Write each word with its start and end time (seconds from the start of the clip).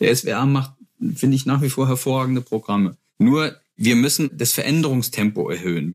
Der 0.00 0.14
SWR 0.14 0.46
macht, 0.46 0.74
finde 1.16 1.36
ich, 1.36 1.44
nach 1.44 1.60
wie 1.60 1.70
vor 1.70 1.88
hervorragende 1.88 2.40
Programme. 2.40 2.96
Nur 3.18 3.56
wir 3.76 3.96
müssen 3.96 4.30
das 4.32 4.52
Veränderungstempo 4.52 5.50
erhöhen. 5.50 5.92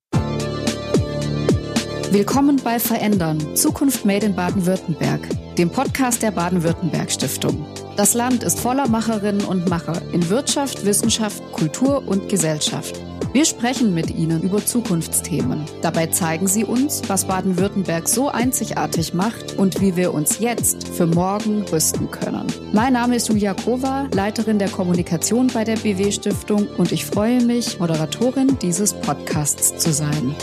Willkommen 2.11 2.57
bei 2.63 2.79
Verändern, 2.79 3.55
Zukunft 3.55 4.05
Made 4.05 4.25
in 4.25 4.35
Baden-Württemberg, 4.35 5.21
dem 5.55 5.69
Podcast 5.69 6.21
der 6.21 6.31
Baden-Württemberg 6.31 7.11
Stiftung. 7.11 7.65
Das 7.95 8.13
Land 8.13 8.43
ist 8.43 8.59
voller 8.59 8.87
Macherinnen 8.87 9.45
und 9.45 9.69
Macher 9.69 10.01
in 10.11 10.29
Wirtschaft, 10.29 10.85
Wissenschaft, 10.85 11.41
Kultur 11.53 12.05
und 12.05 12.27
Gesellschaft. 12.29 12.99
Wir 13.33 13.45
sprechen 13.45 13.95
mit 13.95 14.11
Ihnen 14.11 14.43
über 14.43 14.63
Zukunftsthemen. 14.63 15.65
Dabei 15.81 16.05
zeigen 16.05 16.45
Sie 16.45 16.63
uns, 16.63 17.01
was 17.07 17.25
Baden-Württemberg 17.25 18.07
so 18.07 18.29
einzigartig 18.29 19.15
macht 19.15 19.57
und 19.57 19.81
wie 19.81 19.95
wir 19.95 20.13
uns 20.13 20.37
jetzt 20.37 20.87
für 20.87 21.07
morgen 21.07 21.63
rüsten 21.63 22.11
können. 22.11 22.45
Mein 22.73 22.93
Name 22.93 23.15
ist 23.15 23.29
Julia 23.29 23.55
Kova, 23.55 24.07
Leiterin 24.13 24.59
der 24.59 24.69
Kommunikation 24.69 25.47
bei 25.47 25.63
der 25.63 25.77
BW 25.77 26.11
Stiftung 26.11 26.67
und 26.77 26.91
ich 26.91 27.05
freue 27.07 27.43
mich, 27.43 27.79
Moderatorin 27.79 28.59
dieses 28.59 28.93
Podcasts 28.93 29.79
zu 29.79 29.91
sein. 29.91 30.35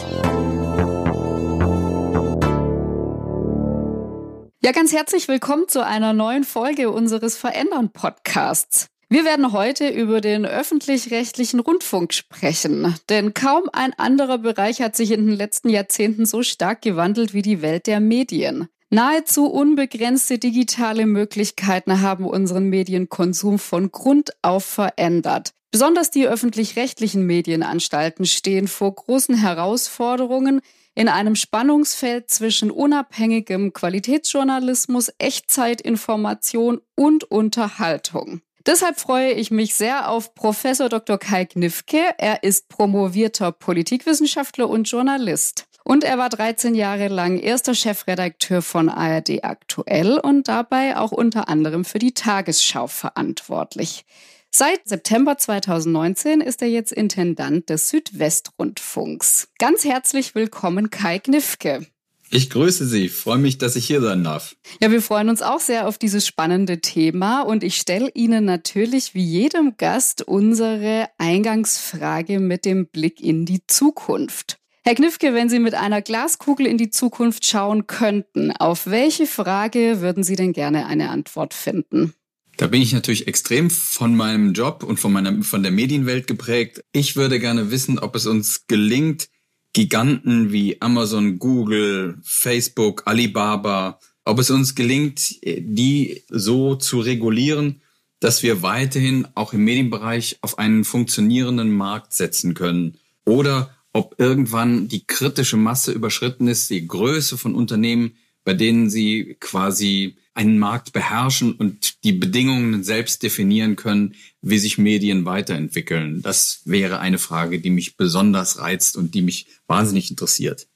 Ja, 4.64 4.72
ganz 4.72 4.92
herzlich 4.92 5.28
willkommen 5.28 5.68
zu 5.68 5.86
einer 5.86 6.12
neuen 6.12 6.42
Folge 6.42 6.90
unseres 6.90 7.36
Verändern 7.36 7.90
Podcasts. 7.92 8.90
Wir 9.12 9.24
werden 9.24 9.50
heute 9.50 9.88
über 9.88 10.20
den 10.20 10.46
öffentlich-rechtlichen 10.46 11.58
Rundfunk 11.58 12.14
sprechen, 12.14 12.94
denn 13.08 13.34
kaum 13.34 13.64
ein 13.72 13.92
anderer 13.98 14.38
Bereich 14.38 14.80
hat 14.80 14.94
sich 14.94 15.10
in 15.10 15.26
den 15.26 15.34
letzten 15.34 15.68
Jahrzehnten 15.68 16.26
so 16.26 16.44
stark 16.44 16.80
gewandelt 16.80 17.34
wie 17.34 17.42
die 17.42 17.60
Welt 17.60 17.88
der 17.88 17.98
Medien. 17.98 18.68
Nahezu 18.88 19.46
unbegrenzte 19.46 20.38
digitale 20.38 21.06
Möglichkeiten 21.06 22.02
haben 22.02 22.24
unseren 22.24 22.68
Medienkonsum 22.68 23.58
von 23.58 23.90
Grund 23.90 24.30
auf 24.42 24.64
verändert. 24.64 25.54
Besonders 25.72 26.12
die 26.12 26.28
öffentlich-rechtlichen 26.28 27.26
Medienanstalten 27.26 28.26
stehen 28.26 28.68
vor 28.68 28.94
großen 28.94 29.34
Herausforderungen 29.34 30.60
in 30.94 31.08
einem 31.08 31.34
Spannungsfeld 31.34 32.30
zwischen 32.30 32.70
unabhängigem 32.70 33.72
Qualitätsjournalismus, 33.72 35.10
Echtzeitinformation 35.18 36.80
und 36.94 37.24
Unterhaltung. 37.24 38.42
Deshalb 38.66 39.00
freue 39.00 39.32
ich 39.32 39.50
mich 39.50 39.74
sehr 39.74 40.10
auf 40.10 40.34
Professor 40.34 40.88
Dr. 40.88 41.18
Kai 41.18 41.46
Knifke. 41.46 42.14
Er 42.18 42.42
ist 42.42 42.68
promovierter 42.68 43.52
Politikwissenschaftler 43.52 44.68
und 44.68 44.84
Journalist. 44.84 45.66
Und 45.82 46.04
er 46.04 46.18
war 46.18 46.28
13 46.28 46.74
Jahre 46.74 47.08
lang 47.08 47.38
erster 47.38 47.74
Chefredakteur 47.74 48.60
von 48.60 48.90
ARD 48.90 49.44
Aktuell 49.44 50.18
und 50.18 50.48
dabei 50.48 50.98
auch 50.98 51.10
unter 51.10 51.48
anderem 51.48 51.86
für 51.86 51.98
die 51.98 52.12
Tagesschau 52.12 52.86
verantwortlich. 52.86 54.04
Seit 54.50 54.86
September 54.86 55.38
2019 55.38 56.40
ist 56.40 56.60
er 56.60 56.68
jetzt 56.68 56.92
Intendant 56.92 57.70
des 57.70 57.88
Südwestrundfunks. 57.88 59.48
Ganz 59.58 59.84
herzlich 59.84 60.34
willkommen, 60.34 60.90
Kai 60.90 61.18
Knifke. 61.18 61.86
Ich 62.32 62.48
grüße 62.48 62.86
Sie, 62.86 63.08
freue 63.08 63.38
mich, 63.38 63.58
dass 63.58 63.74
ich 63.74 63.88
hier 63.88 64.00
sein 64.00 64.22
darf. 64.22 64.54
Ja, 64.80 64.92
wir 64.92 65.02
freuen 65.02 65.28
uns 65.28 65.42
auch 65.42 65.58
sehr 65.58 65.88
auf 65.88 65.98
dieses 65.98 66.28
spannende 66.28 66.80
Thema 66.80 67.42
und 67.42 67.64
ich 67.64 67.76
stelle 67.76 68.08
Ihnen 68.14 68.44
natürlich 68.44 69.14
wie 69.14 69.24
jedem 69.24 69.76
Gast 69.76 70.22
unsere 70.22 71.08
Eingangsfrage 71.18 72.38
mit 72.38 72.64
dem 72.64 72.86
Blick 72.86 73.20
in 73.20 73.46
die 73.46 73.66
Zukunft. 73.66 74.58
Herr 74.84 74.94
Knifke, 74.94 75.34
wenn 75.34 75.48
Sie 75.48 75.58
mit 75.58 75.74
einer 75.74 76.02
Glaskugel 76.02 76.66
in 76.66 76.78
die 76.78 76.90
Zukunft 76.90 77.44
schauen 77.44 77.88
könnten, 77.88 78.52
auf 78.52 78.86
welche 78.86 79.26
Frage 79.26 80.00
würden 80.00 80.22
Sie 80.22 80.36
denn 80.36 80.52
gerne 80.52 80.86
eine 80.86 81.10
Antwort 81.10 81.52
finden? 81.52 82.14
Da 82.56 82.68
bin 82.68 82.80
ich 82.80 82.92
natürlich 82.92 83.26
extrem 83.26 83.70
von 83.70 84.14
meinem 84.14 84.52
Job 84.52 84.84
und 84.84 85.00
von 85.00 85.12
meiner, 85.12 85.42
von 85.42 85.64
der 85.64 85.72
Medienwelt 85.72 86.28
geprägt. 86.28 86.84
Ich 86.92 87.16
würde 87.16 87.40
gerne 87.40 87.72
wissen, 87.72 87.98
ob 87.98 88.14
es 88.14 88.26
uns 88.26 88.68
gelingt, 88.68 89.28
Giganten 89.72 90.52
wie 90.52 90.80
Amazon, 90.80 91.38
Google, 91.38 92.18
Facebook, 92.22 93.02
Alibaba, 93.06 94.00
ob 94.24 94.38
es 94.38 94.50
uns 94.50 94.74
gelingt, 94.74 95.36
die 95.44 96.22
so 96.28 96.74
zu 96.74 97.00
regulieren, 97.00 97.80
dass 98.18 98.42
wir 98.42 98.62
weiterhin 98.62 99.26
auch 99.34 99.52
im 99.52 99.64
Medienbereich 99.64 100.38
auf 100.42 100.58
einen 100.58 100.84
funktionierenden 100.84 101.70
Markt 101.74 102.12
setzen 102.12 102.54
können. 102.54 102.98
Oder 103.24 103.74
ob 103.92 104.16
irgendwann 104.18 104.88
die 104.88 105.06
kritische 105.06 105.56
Masse 105.56 105.92
überschritten 105.92 106.48
ist, 106.48 106.70
die 106.70 106.86
Größe 106.86 107.38
von 107.38 107.54
Unternehmen, 107.54 108.12
bei 108.44 108.54
denen 108.54 108.90
sie 108.90 109.36
quasi 109.40 110.16
einen 110.34 110.58
Markt 110.58 110.92
beherrschen 110.92 111.52
und 111.52 112.04
die 112.04 112.12
Bedingungen 112.12 112.82
selbst 112.84 113.22
definieren 113.22 113.76
können, 113.76 114.14
wie 114.42 114.58
sich 114.58 114.78
Medien 114.78 115.24
weiterentwickeln? 115.24 116.22
Das 116.22 116.62
wäre 116.64 117.00
eine 117.00 117.18
Frage, 117.18 117.60
die 117.60 117.70
mich 117.70 117.96
besonders 117.96 118.58
reizt 118.58 118.96
und 118.96 119.14
die 119.14 119.22
mich 119.22 119.46
wahnsinnig 119.66 120.10
interessiert. 120.10 120.66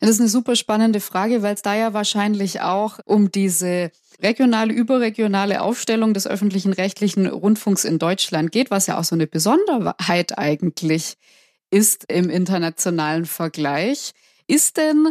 Das 0.00 0.10
ist 0.10 0.20
eine 0.20 0.28
super 0.28 0.56
spannende 0.56 1.00
Frage, 1.00 1.42
weil 1.42 1.54
es 1.54 1.62
da 1.62 1.76
ja 1.76 1.92
wahrscheinlich 1.92 2.60
auch 2.60 2.98
um 3.04 3.30
diese 3.30 3.90
regionale, 4.22 4.72
überregionale 4.72 5.62
Aufstellung 5.62 6.14
des 6.14 6.26
öffentlichen 6.26 6.72
rechtlichen 6.72 7.26
Rundfunks 7.26 7.84
in 7.84 7.98
Deutschland 7.98 8.52
geht, 8.52 8.70
was 8.70 8.86
ja 8.86 8.98
auch 8.98 9.04
so 9.04 9.14
eine 9.14 9.26
Besonderheit 9.26 10.38
eigentlich 10.38 11.16
ist 11.70 12.04
im 12.10 12.28
internationalen 12.30 13.26
Vergleich. 13.26 14.12
Ist 14.46 14.76
denn 14.76 15.08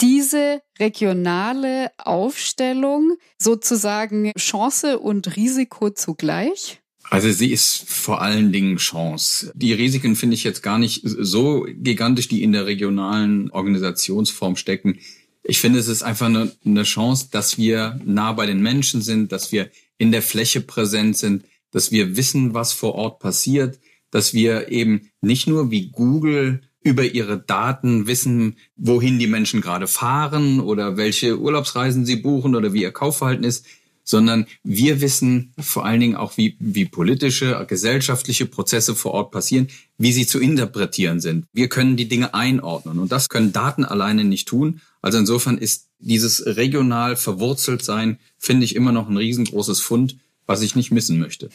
diese 0.00 0.62
regionale 0.78 1.90
Aufstellung 1.98 3.16
sozusagen 3.38 4.32
Chance 4.38 4.98
und 4.98 5.36
Risiko 5.36 5.90
zugleich? 5.90 6.80
Also 7.10 7.30
sie 7.30 7.52
ist 7.52 7.88
vor 7.88 8.20
allen 8.20 8.52
Dingen 8.52 8.76
Chance. 8.76 9.52
Die 9.54 9.72
Risiken 9.72 10.14
finde 10.14 10.34
ich 10.34 10.44
jetzt 10.44 10.62
gar 10.62 10.78
nicht 10.78 11.00
so 11.04 11.66
gigantisch, 11.68 12.28
die 12.28 12.42
in 12.42 12.52
der 12.52 12.66
regionalen 12.66 13.50
Organisationsform 13.50 14.56
stecken. 14.56 14.98
Ich 15.42 15.60
finde, 15.60 15.78
es 15.78 15.88
ist 15.88 16.02
einfach 16.02 16.26
eine, 16.26 16.82
Chance, 16.82 17.28
dass 17.30 17.56
wir 17.56 17.98
nah 18.04 18.32
bei 18.32 18.44
den 18.44 18.60
Menschen 18.60 19.00
sind, 19.00 19.32
dass 19.32 19.52
wir 19.52 19.70
in 19.96 20.12
der 20.12 20.20
Fläche 20.20 20.60
präsent 20.60 21.16
sind, 21.16 21.44
dass 21.70 21.90
wir 21.90 22.16
wissen, 22.16 22.52
was 22.52 22.74
vor 22.74 22.94
Ort 22.94 23.20
passiert, 23.20 23.78
dass 24.10 24.34
wir 24.34 24.68
eben 24.68 25.10
nicht 25.22 25.46
nur 25.46 25.70
wie 25.70 25.90
Google 25.90 26.67
über 26.88 27.04
ihre 27.04 27.38
Daten 27.38 28.06
wissen, 28.06 28.56
wohin 28.76 29.18
die 29.18 29.26
Menschen 29.26 29.60
gerade 29.60 29.86
fahren 29.86 30.60
oder 30.60 30.96
welche 30.96 31.38
Urlaubsreisen 31.38 32.04
sie 32.06 32.16
buchen 32.16 32.56
oder 32.56 32.72
wie 32.72 32.82
ihr 32.82 32.92
Kaufverhalten 32.92 33.44
ist, 33.44 33.66
sondern 34.08 34.46
wir 34.64 35.02
wissen 35.02 35.52
vor 35.58 35.84
allen 35.84 36.00
Dingen 36.00 36.16
auch, 36.16 36.38
wie, 36.38 36.56
wie 36.60 36.86
politische, 36.86 37.62
gesellschaftliche 37.68 38.46
Prozesse 38.46 38.94
vor 38.94 39.12
Ort 39.12 39.32
passieren, 39.32 39.68
wie 39.98 40.12
sie 40.12 40.26
zu 40.26 40.40
interpretieren 40.40 41.20
sind. 41.20 41.44
Wir 41.52 41.68
können 41.68 41.98
die 41.98 42.08
Dinge 42.08 42.32
einordnen 42.32 42.98
und 42.98 43.12
das 43.12 43.28
können 43.28 43.52
Daten 43.52 43.84
alleine 43.84 44.24
nicht 44.24 44.48
tun. 44.48 44.80
Also 45.02 45.18
insofern 45.18 45.58
ist 45.58 45.88
dieses 45.98 46.46
regional 46.46 47.16
verwurzelt 47.16 47.82
sein, 47.82 48.18
finde 48.38 48.64
ich 48.64 48.76
immer 48.76 48.92
noch 48.92 49.10
ein 49.10 49.16
riesengroßes 49.16 49.80
Fund, 49.80 50.16
was 50.46 50.62
ich 50.62 50.74
nicht 50.74 50.90
missen 50.90 51.18
möchte. 51.18 51.50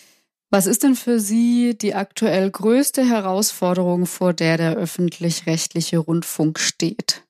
Was 0.53 0.67
ist 0.67 0.83
denn 0.83 0.95
für 0.95 1.19
Sie 1.19 1.75
die 1.75 1.95
aktuell 1.95 2.51
größte 2.51 3.03
Herausforderung, 3.03 4.05
vor 4.05 4.33
der 4.33 4.57
der 4.57 4.75
öffentlich-rechtliche 4.75 5.97
Rundfunk 5.97 6.59
steht? 6.59 7.23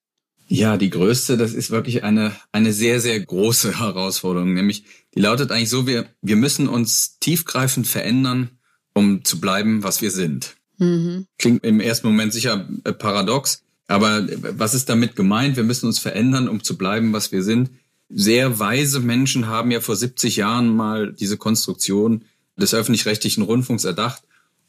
Ja, 0.50 0.76
die 0.76 0.90
größte, 0.90 1.38
das 1.38 1.54
ist 1.54 1.72
wirklich 1.72 2.04
eine, 2.04 2.36
eine 2.52 2.74
sehr, 2.74 3.00
sehr 3.00 3.18
große 3.18 3.80
Herausforderung. 3.80 4.54
Nämlich, 4.54 4.84
die 5.16 5.22
lautet 5.22 5.54
eigentlich 5.54 5.70
so, 5.70 5.88
wir, 5.88 6.06
wir 6.22 6.36
müssen 6.36 6.68
uns 6.68 7.18
tiefgreifend 7.20 7.88
verändern, 7.88 8.50
um 8.94 9.24
zu 9.24 9.40
bleiben, 9.40 9.84
was 9.84 10.02
wir 10.02 10.12
sind. 10.12 10.58
Mhm. 10.78 11.26
Klingt 11.38 11.64
im 11.64 11.80
ersten 11.80 12.08
Moment 12.08 12.34
sicher 12.34 12.68
äh, 12.84 12.92
paradox, 12.92 13.64
aber 13.88 14.28
was 14.58 14.74
ist 14.74 14.90
damit 14.90 15.16
gemeint? 15.16 15.56
Wir 15.56 15.64
müssen 15.64 15.86
uns 15.86 16.00
verändern, 16.00 16.50
um 16.50 16.62
zu 16.62 16.78
bleiben, 16.78 17.14
was 17.14 17.32
wir 17.32 17.42
sind. 17.42 17.70
Sehr 18.10 18.60
weise 18.60 19.00
Menschen 19.00 19.48
haben 19.48 19.72
ja 19.72 19.80
vor 19.80 19.96
70 19.96 20.36
Jahren 20.36 20.76
mal 20.76 21.14
diese 21.14 21.38
Konstruktion 21.38 22.26
des 22.58 22.74
öffentlich-rechtlichen 22.74 23.44
Rundfunks 23.44 23.84
erdacht, 23.84 24.24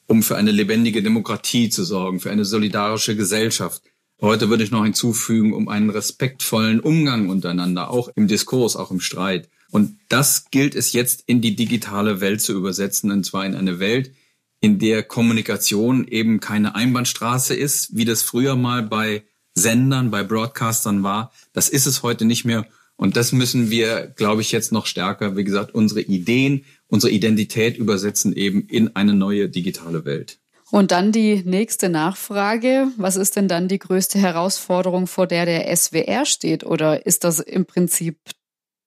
um 0.07 0.23
für 0.23 0.37
eine 0.37 0.53
lebendige 0.53 1.03
Demokratie 1.03 1.69
zu 1.69 1.85
sorgen, 1.85 2.21
für 2.21 2.31
eine 2.31 2.45
solidarische 2.45 3.17
Gesellschaft. 3.17 3.83
Heute 4.21 4.49
würde 4.49 4.65
ich 4.65 4.71
noch 4.71 4.85
hinzufügen, 4.85 5.53
um 5.53 5.69
einen 5.69 5.91
respektvollen 5.91 6.81
Umgang 6.81 7.29
untereinander, 7.29 7.91
auch 7.91 8.09
im 8.15 8.29
Diskurs, 8.29 8.77
auch 8.77 8.91
im 8.91 9.01
Streit. 9.01 9.49
Und 9.71 9.99
das 10.09 10.51
gilt 10.51 10.75
es 10.75 10.93
jetzt 10.93 11.25
in 11.27 11.41
die 11.41 11.57
digitale 11.57 12.21
Welt 12.21 12.41
zu 12.41 12.53
übersetzen, 12.53 13.11
und 13.11 13.25
zwar 13.25 13.45
in 13.45 13.55
eine 13.55 13.81
Welt, 13.81 14.13
in 14.61 14.79
der 14.79 15.03
Kommunikation 15.03 16.07
eben 16.09 16.41
keine 16.41 16.75
Einbahnstraße 16.75 17.55
ist, 17.55 17.97
wie 17.97 18.05
das 18.05 18.23
früher 18.23 18.57
mal 18.57 18.83
bei 18.83 19.25
Sendern, 19.55 20.11
bei 20.11 20.23
Broadcastern 20.23 21.03
war. 21.03 21.33
Das 21.53 21.69
ist 21.69 21.87
es 21.87 22.03
heute 22.03 22.25
nicht 22.25 22.45
mehr. 22.45 22.67
Und 22.97 23.17
das 23.17 23.33
müssen 23.33 23.71
wir, 23.71 24.07
glaube 24.17 24.43
ich, 24.43 24.53
jetzt 24.53 24.73
noch 24.73 24.87
stärker, 24.87 25.37
wie 25.37 25.45
gesagt, 25.45 25.75
unsere 25.75 26.01
Ideen, 26.01 26.65
unsere 26.89 27.13
Identität 27.13 27.77
übersetzen 27.77 28.35
eben 28.35 28.67
in 28.67 28.95
eine 28.97 29.15
neue 29.15 29.49
digitale 29.49 30.05
Welt. 30.05 30.39
Und 30.71 30.91
dann 30.91 31.13
die 31.13 31.43
nächste 31.45 31.89
Nachfrage. 31.89 32.89
Was 32.97 33.17
ist 33.17 33.37
denn 33.37 33.49
dann 33.49 33.69
die 33.69 33.79
größte 33.79 34.19
Herausforderung, 34.19 35.07
vor 35.07 35.27
der 35.27 35.47
der 35.47 35.77
SWR 35.77 36.25
steht? 36.25 36.65
Oder 36.65 37.07
ist 37.07 37.25
das 37.25 37.39
im 37.39 37.65
Prinzip 37.65 38.19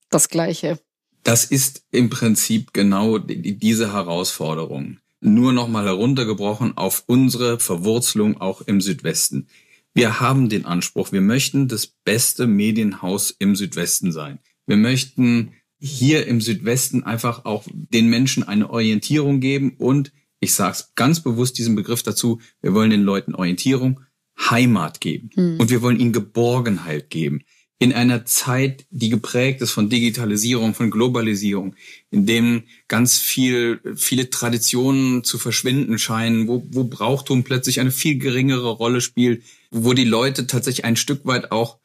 das 0.09 0.27
Gleiche? 0.27 0.79
Das 1.23 1.45
ist 1.45 1.85
im 1.91 2.09
Prinzip 2.09 2.73
genau 2.73 3.19
diese 3.19 3.93
Herausforderung. 3.93 4.97
Nur 5.19 5.53
nochmal 5.53 5.85
heruntergebrochen 5.85 6.77
auf 6.77 7.03
unsere 7.07 7.59
Verwurzelung 7.59 8.39
auch 8.39 8.61
im 8.61 8.81
Südwesten. 8.81 9.47
Wir 9.93 10.19
haben 10.19 10.47
den 10.47 10.65
Anspruch, 10.65 11.11
wir 11.11 11.21
möchten 11.21 11.67
das 11.67 11.87
beste 11.87 12.47
Medienhaus 12.47 13.31
im 13.31 13.55
Südwesten 13.55 14.11
sein. 14.11 14.39
Wir 14.67 14.77
möchten 14.77 15.53
hier 15.79 16.27
im 16.27 16.41
Südwesten 16.41 17.03
einfach 17.03 17.45
auch 17.45 17.65
den 17.71 18.07
Menschen 18.07 18.43
eine 18.43 18.69
Orientierung 18.69 19.39
geben 19.39 19.75
und 19.77 20.11
ich 20.39 20.53
sage 20.53 20.73
es 20.73 20.91
ganz 20.95 21.21
bewusst 21.21 21.57
diesen 21.57 21.75
Begriff 21.75 22.03
dazu, 22.03 22.39
wir 22.61 22.73
wollen 22.73 22.91
den 22.91 23.03
Leuten 23.03 23.35
Orientierung, 23.35 24.01
Heimat 24.39 25.01
geben 25.01 25.31
hm. 25.33 25.59
und 25.59 25.69
wir 25.69 25.81
wollen 25.81 25.99
ihnen 25.99 26.13
Geborgenheit 26.13 27.09
geben 27.09 27.41
in 27.79 27.93
einer 27.93 28.25
Zeit, 28.25 28.87
die 28.89 29.09
geprägt 29.09 29.61
ist 29.61 29.71
von 29.71 29.89
Digitalisierung, 29.89 30.73
von 30.73 30.89
Globalisierung, 30.89 31.75
in 32.09 32.25
dem 32.25 32.63
ganz 32.87 33.19
viel, 33.19 33.79
viele 33.95 34.29
Traditionen 34.31 35.23
zu 35.23 35.37
verschwinden 35.37 35.99
scheinen, 35.99 36.47
wo, 36.47 36.65
wo 36.71 36.85
Brauchtum 36.85 37.43
plötzlich 37.43 37.79
eine 37.79 37.91
viel 37.91 38.17
geringere 38.17 38.71
Rolle 38.71 38.99
spielt, 38.99 39.43
wo 39.69 39.93
die 39.93 40.05
Leute 40.05 40.47
tatsächlich 40.47 40.85
ein 40.85 40.95
Stück 40.95 41.25
weit 41.25 41.51
auch 41.51 41.77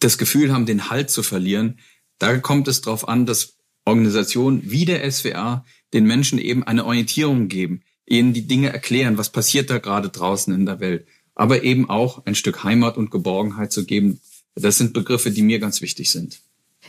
das 0.00 0.18
Gefühl 0.18 0.52
haben, 0.52 0.66
den 0.66 0.90
Halt 0.90 1.10
zu 1.10 1.22
verlieren. 1.22 1.78
Da 2.18 2.36
kommt 2.38 2.68
es 2.68 2.80
darauf 2.80 3.08
an, 3.08 3.26
dass 3.26 3.56
Organisationen 3.84 4.62
wie 4.70 4.84
der 4.84 5.10
SWA 5.10 5.64
den 5.92 6.04
Menschen 6.04 6.38
eben 6.38 6.62
eine 6.64 6.84
Orientierung 6.84 7.48
geben, 7.48 7.82
ihnen 8.06 8.32
die 8.32 8.46
Dinge 8.46 8.72
erklären, 8.72 9.18
was 9.18 9.30
passiert 9.30 9.70
da 9.70 9.78
gerade 9.78 10.08
draußen 10.08 10.52
in 10.54 10.66
der 10.66 10.80
Welt, 10.80 11.06
aber 11.34 11.62
eben 11.62 11.88
auch 11.88 12.26
ein 12.26 12.34
Stück 12.34 12.64
Heimat 12.64 12.96
und 12.96 13.10
Geborgenheit 13.10 13.72
zu 13.72 13.86
geben, 13.86 14.20
das 14.54 14.78
sind 14.78 14.92
Begriffe, 14.92 15.30
die 15.30 15.42
mir 15.42 15.58
ganz 15.58 15.80
wichtig 15.80 16.10
sind. 16.10 16.40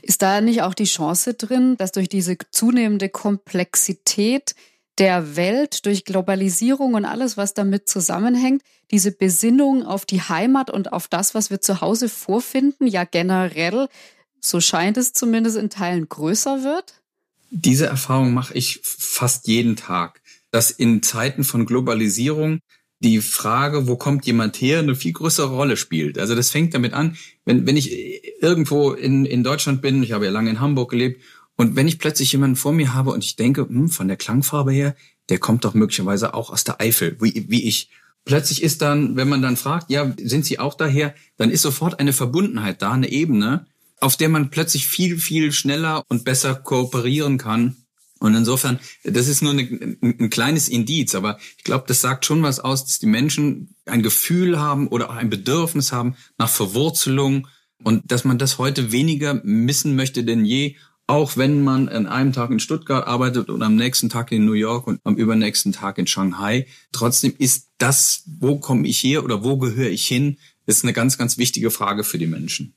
Ist 0.01 0.21
da 0.21 0.41
nicht 0.41 0.61
auch 0.61 0.73
die 0.73 0.85
Chance 0.85 1.33
drin, 1.33 1.75
dass 1.77 1.91
durch 1.91 2.09
diese 2.09 2.37
zunehmende 2.51 3.09
Komplexität 3.09 4.55
der 4.97 5.35
Welt, 5.35 5.85
durch 5.85 6.03
Globalisierung 6.03 6.93
und 6.93 7.05
alles, 7.05 7.37
was 7.37 7.53
damit 7.53 7.87
zusammenhängt, 7.87 8.61
diese 8.91 9.11
Besinnung 9.11 9.85
auf 9.85 10.05
die 10.05 10.21
Heimat 10.21 10.69
und 10.69 10.91
auf 10.93 11.07
das, 11.07 11.33
was 11.35 11.49
wir 11.49 11.61
zu 11.61 11.81
Hause 11.81 12.09
vorfinden, 12.09 12.87
ja 12.87 13.05
generell, 13.05 13.87
so 14.41 14.61
scheint 14.61 14.97
es 14.97 15.13
zumindest 15.13 15.57
in 15.57 15.69
Teilen 15.69 16.07
größer 16.07 16.63
wird? 16.63 17.01
Diese 17.51 17.87
Erfahrung 17.87 18.33
mache 18.33 18.53
ich 18.53 18.79
fast 18.83 19.47
jeden 19.47 19.75
Tag, 19.75 20.21
dass 20.51 20.71
in 20.71 21.01
Zeiten 21.01 21.43
von 21.43 21.65
Globalisierung 21.65 22.59
die 22.99 23.21
Frage, 23.21 23.87
wo 23.87 23.95
kommt 23.95 24.25
jemand 24.25 24.59
her, 24.59 24.79
eine 24.79 24.93
viel 24.93 25.13
größere 25.13 25.49
Rolle 25.49 25.77
spielt. 25.77 26.19
Also 26.19 26.35
das 26.35 26.49
fängt 26.49 26.73
damit 26.73 26.93
an, 26.93 27.15
wenn, 27.45 27.65
wenn 27.65 27.77
ich 27.77 27.91
irgendwo 28.41 28.91
in, 28.91 29.25
in 29.25 29.43
Deutschland 29.43 29.81
bin, 29.81 30.03
ich 30.03 30.11
habe 30.11 30.25
ja 30.25 30.31
lange 30.31 30.49
in 30.49 30.59
Hamburg 30.59 30.91
gelebt, 30.91 31.21
und 31.55 31.75
wenn 31.75 31.89
ich 31.89 31.99
plötzlich 31.99 32.31
jemanden 32.31 32.55
vor 32.55 32.71
mir 32.71 32.93
habe 32.93 33.11
und 33.11 33.21
ich 33.21 33.35
denke, 33.35 33.67
hm, 33.67 33.89
von 33.89 34.07
der 34.07 34.15
Klangfarbe 34.15 34.71
her, 34.71 34.95
der 35.27 35.39
kommt 35.39 35.65
doch 35.65 35.73
möglicherweise 35.73 36.33
auch 36.33 36.51
aus 36.51 36.63
der 36.63 36.79
Eifel, 36.79 37.17
wie, 37.19 37.47
wie 37.49 37.67
ich. 37.67 37.89
Plötzlich 38.23 38.63
ist 38.63 38.81
dann, 38.81 39.17
wenn 39.17 39.27
man 39.27 39.41
dann 39.41 39.57
fragt, 39.57 39.89
ja, 39.89 40.09
sind 40.23 40.45
Sie 40.45 40.57
auch 40.57 40.73
daher, 40.73 41.13
dann 41.35 41.49
ist 41.49 41.61
sofort 41.61 41.99
eine 41.99 42.13
Verbundenheit 42.13 42.81
da, 42.81 42.93
eine 42.93 43.09
Ebene, 43.09 43.65
auf 44.01 44.17
der 44.17 44.29
man 44.29 44.49
plötzlich 44.49 44.87
viel, 44.87 45.17
viel 45.17 45.51
schneller 45.51 46.03
und 46.09 46.23
besser 46.23 46.55
kooperieren 46.55 47.37
kann 47.37 47.75
und 48.19 48.35
insofern, 48.35 48.79
das 49.03 49.27
ist 49.27 49.41
nur 49.41 49.53
eine, 49.53 49.97
ein 50.01 50.29
kleines 50.29 50.67
Indiz, 50.67 51.15
aber 51.15 51.39
ich 51.57 51.63
glaube, 51.63 51.85
das 51.87 52.01
sagt 52.01 52.25
schon 52.25 52.43
was 52.43 52.59
aus, 52.59 52.85
dass 52.85 52.99
die 52.99 53.05
Menschen 53.05 53.75
ein 53.85 54.03
Gefühl 54.03 54.59
haben 54.59 54.87
oder 54.89 55.09
auch 55.09 55.15
ein 55.15 55.29
Bedürfnis 55.29 55.93
haben 55.93 56.15
nach 56.37 56.49
Verwurzelung 56.49 57.47
und 57.81 58.11
dass 58.11 58.25
man 58.25 58.37
das 58.37 58.57
heute 58.57 58.91
weniger 58.91 59.39
missen 59.43 59.95
möchte 59.95 60.25
denn 60.25 60.43
je, 60.43 60.75
auch 61.07 61.37
wenn 61.37 61.63
man 61.63 61.87
an 61.87 62.07
einem 62.07 62.33
Tag 62.33 62.51
in 62.51 62.59
Stuttgart 62.59 63.07
arbeitet 63.07 63.49
und 63.49 63.63
am 63.63 63.77
nächsten 63.77 64.09
Tag 64.09 64.31
in 64.31 64.45
New 64.45 64.53
York 64.53 64.85
und 64.85 64.99
am 65.05 65.15
übernächsten 65.15 65.71
Tag 65.71 65.97
in 65.97 66.05
Shanghai. 66.05 66.67
Trotzdem 66.91 67.33
ist 67.37 67.69
das, 67.79 68.23
wo 68.27 68.59
komme 68.59 68.87
ich 68.87 69.01
her 69.01 69.23
oder 69.23 69.43
wo 69.43 69.57
gehöre 69.57 69.89
ich 69.89 70.05
hin, 70.05 70.37
ist 70.67 70.83
eine 70.83 70.93
ganz, 70.93 71.17
ganz 71.17 71.39
wichtige 71.39 71.71
Frage 71.71 72.03
für 72.03 72.19
die 72.19 72.27
Menschen. 72.27 72.75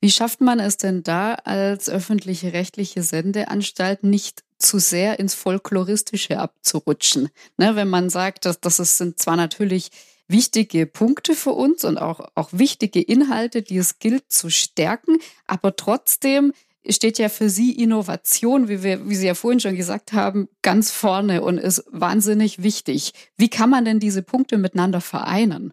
Wie 0.00 0.10
schafft 0.10 0.40
man 0.40 0.60
es 0.60 0.76
denn 0.76 1.02
da 1.02 1.34
als 1.34 1.88
öffentliche 1.90 2.52
rechtliche 2.52 3.02
Sendeanstalt 3.02 4.02
nicht 4.02 4.42
zu 4.60 4.78
sehr 4.78 5.18
ins 5.18 5.34
Folkloristische 5.34 6.38
abzurutschen. 6.38 7.30
Ne, 7.56 7.76
wenn 7.76 7.88
man 7.88 8.10
sagt, 8.10 8.44
dass, 8.44 8.60
dass 8.60 8.78
es 8.78 8.98
sind 8.98 9.18
zwar 9.18 9.36
natürlich 9.36 9.90
wichtige 10.28 10.86
Punkte 10.86 11.34
für 11.34 11.52
uns 11.52 11.84
und 11.84 11.98
auch, 11.98 12.20
auch 12.34 12.50
wichtige 12.52 13.00
Inhalte, 13.00 13.62
die 13.62 13.78
es 13.78 13.98
gilt 13.98 14.30
zu 14.30 14.48
stärken, 14.48 15.18
aber 15.46 15.74
trotzdem 15.74 16.52
steht 16.88 17.18
ja 17.18 17.28
für 17.28 17.50
Sie 17.50 17.72
Innovation, 17.72 18.68
wie, 18.68 18.82
wir, 18.82 19.08
wie 19.08 19.16
Sie 19.16 19.26
ja 19.26 19.34
vorhin 19.34 19.60
schon 19.60 19.76
gesagt 19.76 20.12
haben, 20.12 20.48
ganz 20.62 20.90
vorne 20.90 21.42
und 21.42 21.58
ist 21.58 21.84
wahnsinnig 21.90 22.62
wichtig. 22.62 23.12
Wie 23.36 23.48
kann 23.48 23.70
man 23.70 23.84
denn 23.84 23.98
diese 23.98 24.22
Punkte 24.22 24.56
miteinander 24.56 25.00
vereinen? 25.00 25.72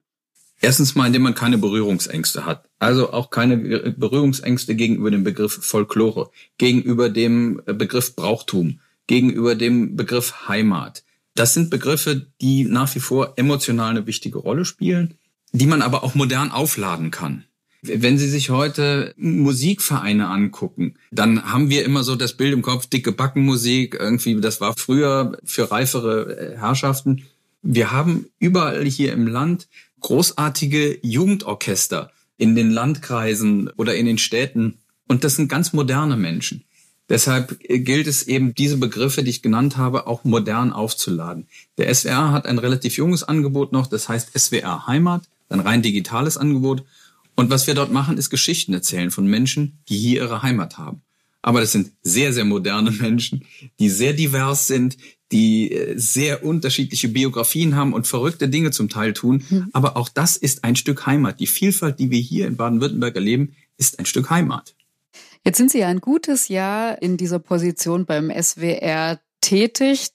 Erstens 0.60 0.96
mal, 0.96 1.08
indem 1.08 1.22
man 1.22 1.36
keine 1.36 1.58
Berührungsängste 1.58 2.46
hat. 2.46 2.68
Also 2.80 3.14
auch 3.14 3.30
keine 3.30 3.58
Berührungsängste 3.58 4.76
gegenüber 4.76 5.12
dem 5.12 5.24
Begriff 5.24 5.60
Folklore, 5.62 6.32
gegenüber 6.58 7.10
dem 7.10 7.62
Begriff 7.66 8.16
Brauchtum, 8.16 8.80
gegenüber 9.06 9.56
dem 9.56 9.96
Begriff 9.96 10.48
Heimat. 10.48 11.04
Das 11.36 11.54
sind 11.54 11.70
Begriffe, 11.70 12.26
die 12.42 12.64
nach 12.64 12.94
wie 12.96 13.00
vor 13.00 13.34
emotional 13.36 13.92
eine 13.92 14.08
wichtige 14.08 14.40
Rolle 14.40 14.66
spielen, 14.66 15.14
die 15.52 15.68
man 15.68 15.84
aber 15.84 16.04
auch 16.04 16.16
modern 16.16 16.52
aufladen 16.52 17.12
kann. 17.12 17.44
Wenn 17.84 18.18
Sie 18.18 18.28
sich 18.28 18.50
heute 18.50 19.14
Musikvereine 19.18 20.28
angucken, 20.28 20.96
dann 21.12 21.52
haben 21.52 21.70
wir 21.70 21.86
immer 21.86 22.04
so 22.04 22.16
das 22.16 22.34
Bild 22.34 22.54
im 22.54 22.64
Kopf, 22.64 22.88
dicke 22.88 23.12
Backenmusik, 23.12 23.96
irgendwie, 24.00 24.42
das 24.42 24.60
war 24.60 24.74
früher 24.76 25.38
für 25.44 25.70
reifere 25.70 26.56
Herrschaften. 26.58 27.24
Wir 27.62 27.92
haben 27.92 28.26
überall 28.40 28.86
hier 28.86 29.14
im 29.14 29.28
Land 29.28 29.68
großartige 30.02 31.00
Jugendorchester 31.02 32.12
in 32.38 32.56
den 32.56 32.72
Landkreisen 32.72 33.70
oder 33.78 33.96
in 33.96 34.06
den 34.06 34.18
Städten. 34.18 34.80
Und 35.08 35.24
das 35.24 35.36
sind 35.36 35.50
ganz 35.50 35.74
moderne 35.74 36.18
Menschen. 36.18 36.64
Deshalb 37.10 37.58
gilt 37.62 38.06
es 38.08 38.24
eben, 38.28 38.54
diese 38.54 38.78
Begriffe, 38.78 39.24
die 39.24 39.30
ich 39.30 39.42
genannt 39.42 39.78
habe, 39.78 40.08
auch 40.08 40.26
modern 40.26 40.74
aufzuladen. 40.74 41.48
Der 41.78 41.94
SWR 41.94 42.32
hat 42.32 42.46
ein 42.46 42.60
relativ 42.60 42.98
junges 42.98 43.24
Angebot 43.24 43.72
noch, 43.72 43.88
das 43.88 44.10
heißt 44.10 44.38
SWR 44.38 44.88
Heimat, 44.88 45.24
ein 45.50 45.62
rein 45.62 45.82
digitales 45.82 46.38
Angebot. 46.38 46.84
Und 47.36 47.50
was 47.50 47.66
wir 47.66 47.76
dort 47.76 47.94
machen, 47.94 48.18
ist 48.18 48.30
Geschichten 48.30 48.74
erzählen 48.74 49.12
von 49.12 49.26
Menschen, 49.26 49.80
die 49.88 49.98
hier 49.98 50.24
ihre 50.24 50.42
Heimat 50.42 50.78
haben. 50.78 51.02
Aber 51.42 51.62
das 51.62 51.72
sind 51.72 51.92
sehr, 52.02 52.34
sehr 52.34 52.46
moderne 52.46 52.92
Menschen, 52.92 53.46
die 53.80 53.90
sehr 53.90 54.14
divers 54.14 54.68
sind, 54.68 54.98
die 55.32 55.72
äh, 55.72 55.98
sehr 55.98 56.44
unterschiedliche 56.44 57.10
Biografien 57.10 57.76
haben 57.76 57.94
und 57.94 58.08
verrückte 58.08 58.50
Dinge 58.50 58.72
zum 58.72 58.90
Teil 58.90 59.14
tun. 59.14 59.44
Mhm. 59.50 59.70
Aber 59.74 59.98
auch 59.98 60.10
das 60.10 60.38
ist 60.38 60.64
ein 60.64 60.76
Stück 60.76 61.06
Heimat. 61.06 61.40
Die 61.40 61.48
Vielfalt, 61.48 62.00
die 62.00 62.12
wir 62.12 62.20
hier 62.20 62.48
in 62.48 62.58
Baden-Württemberg 62.58 63.16
erleben, 63.16 63.56
ist 63.78 64.00
ein 64.00 64.06
Stück 64.06 64.30
Heimat. 64.30 64.76
Jetzt 65.46 65.58
sind 65.58 65.72
Sie 65.72 65.80
ja 65.80 65.88
ein 65.88 66.02
gutes 66.02 66.48
Jahr 66.48 67.02
in 67.02 67.18
dieser 67.18 67.40
Position 67.40 68.06
beim 68.06 68.32
SWR 68.32 69.20
tätig. 69.42 70.10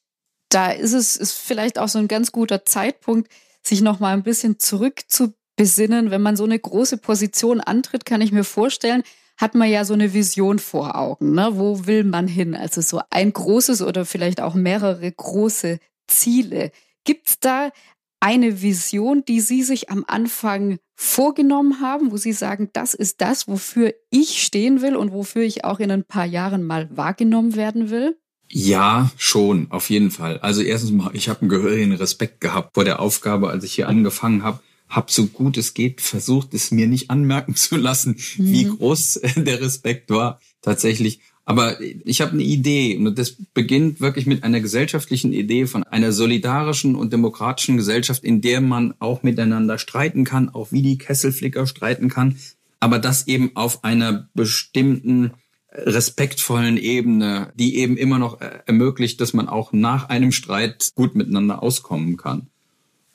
Da 0.49 0.71
ist 0.71 0.93
es 0.93 1.17
ist 1.17 1.33
vielleicht 1.33 1.79
auch 1.79 1.89
so 1.89 1.99
ein 1.99 2.09
ganz 2.09 2.33
guter 2.33 2.65
Zeitpunkt, 2.65 3.31
sich 3.63 3.81
noch 3.81 4.01
mal 4.01 4.13
ein 4.13 4.25
bisschen 4.25 4.59
zurückzubesinnen. 4.59 6.11
Wenn 6.11 6.21
man 6.21 6.37
so 6.37 6.45
eine 6.45 6.59
große 6.59 6.99
Position 6.99 7.61
antritt, 7.61 8.05
kann 8.05 8.21
ich 8.21 8.33
mir 8.33 8.45
vorstellen, 8.45 9.05
hat 9.43 9.57
man 9.57 9.69
ja 9.69 9.85
so 9.85 9.93
eine 9.93 10.15
Vision 10.15 10.61
vor 10.61 10.95
Augen. 10.95 11.35
Ne? 11.35 11.51
Wo 11.55 11.87
will 11.87 12.05
man 12.05 12.29
hin? 12.29 12.55
Also 12.55 12.81
so 12.81 13.01
ein 13.11 13.33
großes 13.33 13.83
oder 13.83 14.05
vielleicht 14.05 14.41
auch 14.41 14.55
mehrere 14.55 15.11
große 15.11 15.81
Ziele. 16.07 16.71
Gibt 17.03 17.29
es 17.29 17.41
da 17.41 17.71
eine 18.21 18.63
Vision, 18.63 19.25
die 19.27 19.41
Sie 19.41 19.65
sich 19.65 19.91
am 19.91 20.05
Anfang 20.07 20.79
vorgenommen 20.95 21.81
haben, 21.81 22.13
wo 22.13 22.19
Sie 22.19 22.33
sagen, 22.33 22.71
das 22.73 22.95
ist 22.95 23.21
das, 23.21 23.49
wofür 23.49 23.93
ich 24.11 24.45
stehen 24.45 24.81
will 24.81 24.95
und 24.95 25.11
wofür 25.11 25.43
ich 25.43 25.65
auch 25.65 25.81
in 25.81 25.91
ein 25.91 26.05
paar 26.05 26.27
Jahren 26.27 26.63
mal 26.63 26.89
wahrgenommen 26.97 27.57
werden 27.57 27.91
will? 27.91 28.17
Ja, 28.49 29.11
schon, 29.17 29.67
auf 29.71 29.91
jeden 29.91 30.13
Fall. 30.13 30.39
Also 30.39 30.63
erstens 30.63 30.93
mal, 30.93 31.11
ich 31.15 31.29
habe 31.29 31.41
einen 31.41 31.49
gehörigen 31.49 31.95
Respekt 31.95 32.41
gehabt 32.41 32.75
vor 32.75 32.85
der 32.85 33.01
Aufgabe, 33.01 33.51
als 33.51 33.65
ich 33.65 33.73
hier 33.73 33.89
angefangen 33.89 34.45
habe 34.45 34.61
habe 34.93 35.11
so 35.11 35.27
gut 35.27 35.57
es 35.57 35.75
geht 35.75 36.01
versucht, 36.01 36.55
es 36.55 36.71
mir 36.71 36.87
nicht 36.87 37.11
anmerken 37.11 37.57
zu 37.57 37.77
lassen, 37.77 38.17
mhm. 38.37 38.53
wie 38.53 38.65
groß 38.65 39.21
der 39.37 39.61
Respekt 39.61 40.11
war 40.11 40.41
tatsächlich. 40.61 41.21
Aber 41.45 41.81
ich 41.81 42.21
habe 42.21 42.33
eine 42.33 42.45
Idee 42.45 42.97
und 42.97 43.19
das 43.19 43.37
beginnt 43.53 44.01
wirklich 44.01 44.27
mit 44.27 44.45
einer 44.45 44.61
gesellschaftlichen 44.61 45.33
Idee 45.33 45.67
von 45.67 45.83
einer 45.83 46.13
solidarischen 46.13 46.95
und 46.95 47.13
demokratischen 47.13 47.77
Gesellschaft, 47.77 48.23
in 48.23 48.41
der 48.41 48.61
man 48.61 48.95
auch 49.01 49.25
miteinander 49.25 49.79
streiten 49.79 50.25
kann, 50.25 50.49
auch 50.49 50.71
wie 50.71 50.83
die 50.83 50.99
Kesselflicker 50.99 51.67
streiten 51.67 52.09
kann, 52.09 52.39
aber 52.79 53.01
das 53.01 53.27
eben 53.27 53.57
auf 53.57 53.83
einer 53.83 54.29
bestimmten 54.35 55.33
respektvollen 55.73 56.77
Ebene, 56.77 57.53
die 57.57 57.79
eben 57.79 57.97
immer 57.97 58.19
noch 58.19 58.41
ermöglicht, 58.41 59.21
dass 59.21 59.33
man 59.33 59.49
auch 59.49 59.73
nach 59.73 60.09
einem 60.11 60.31
Streit 60.31 60.91
gut 60.95 61.15
miteinander 61.15 61.63
auskommen 61.63 62.17
kann. 62.17 62.52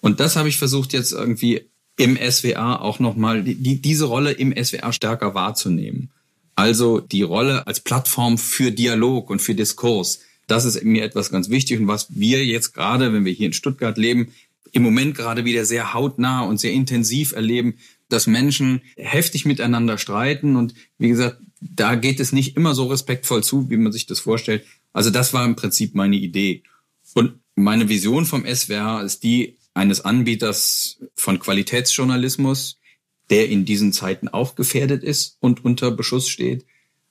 Und 0.08 0.22
das 0.22 0.38
habe 0.38 0.48
ich 0.48 0.58
versucht 0.58 0.94
jetzt 0.94 1.12
irgendwie 1.12 1.64
im 1.98 2.18
SWA 2.32 2.78
auch 2.78 3.00
nochmal, 3.00 3.44
die, 3.44 3.82
diese 3.82 4.06
Rolle 4.06 4.32
im 4.32 4.54
SWA 4.56 4.94
stärker 4.94 5.36
wahrzunehmen. 5.36 6.12
Also 6.56 7.02
die 7.02 7.24
Rolle 7.24 7.68
als 7.68 7.82
Plattform 7.82 8.38
für 8.38 8.72
Dialog 8.72 9.30
und 9.30 9.42
für 9.42 9.54
Diskurs. 9.54 10.22
Das 10.48 10.64
ist 10.64 10.82
mir 10.82 11.04
etwas 11.04 11.30
ganz 11.30 11.50
wichtig 11.50 11.82
und 11.82 11.90
was 11.90 12.08
wir 12.10 12.46
jetzt 12.46 12.74
gerade, 12.74 13.12
wenn 13.12 13.26
wir 13.26 13.34
hier 13.34 13.48
in 13.48 13.54
Stuttgart 13.54 13.98
leben, 13.98 14.30
im 14.72 14.82
Moment 14.82 15.14
gerade 15.14 15.44
wieder 15.44 15.66
sehr 15.66 15.94
hautnah 15.94 16.40
und 16.44 16.58
sehr 16.58 16.72
intensiv 16.72 17.34
erleben, 17.34 17.74
dass 18.08 18.28
Menschen 18.28 18.80
heftig 18.96 19.46
miteinander 19.46 19.98
streiten 19.98 20.56
und 20.56 20.74
wie 21.00 21.10
gesagt, 21.10 21.42
da 21.60 21.96
geht 21.96 22.22
es 22.22 22.32
nicht 22.32 22.56
immer 22.56 22.76
so 22.76 22.86
respektvoll 22.86 23.44
zu, 23.44 23.70
wie 23.70 23.76
man 23.76 23.92
sich 23.92 24.06
das 24.06 24.22
vorstellt. 24.22 24.64
Also 24.94 25.10
das 25.10 25.34
war 25.34 25.44
im 25.44 25.58
Prinzip 25.58 25.96
meine 25.96 26.16
Idee. 26.16 26.64
Und 27.14 27.34
meine 27.56 27.90
Vision 27.90 28.26
vom 28.26 28.46
SWR 28.46 29.04
ist 29.04 29.24
die 29.24 29.58
eines 29.78 30.02
Anbieters 30.02 31.00
von 31.16 31.40
Qualitätsjournalismus, 31.40 32.80
der 33.30 33.50
in 33.50 33.66
diesen 33.66 33.94
Zeiten 33.94 34.28
auch 34.28 34.56
gefährdet 34.56 35.04
ist 35.04 35.38
und 35.40 35.64
unter 35.64 35.92
Beschuss 35.92 36.28
steht. 36.28 36.66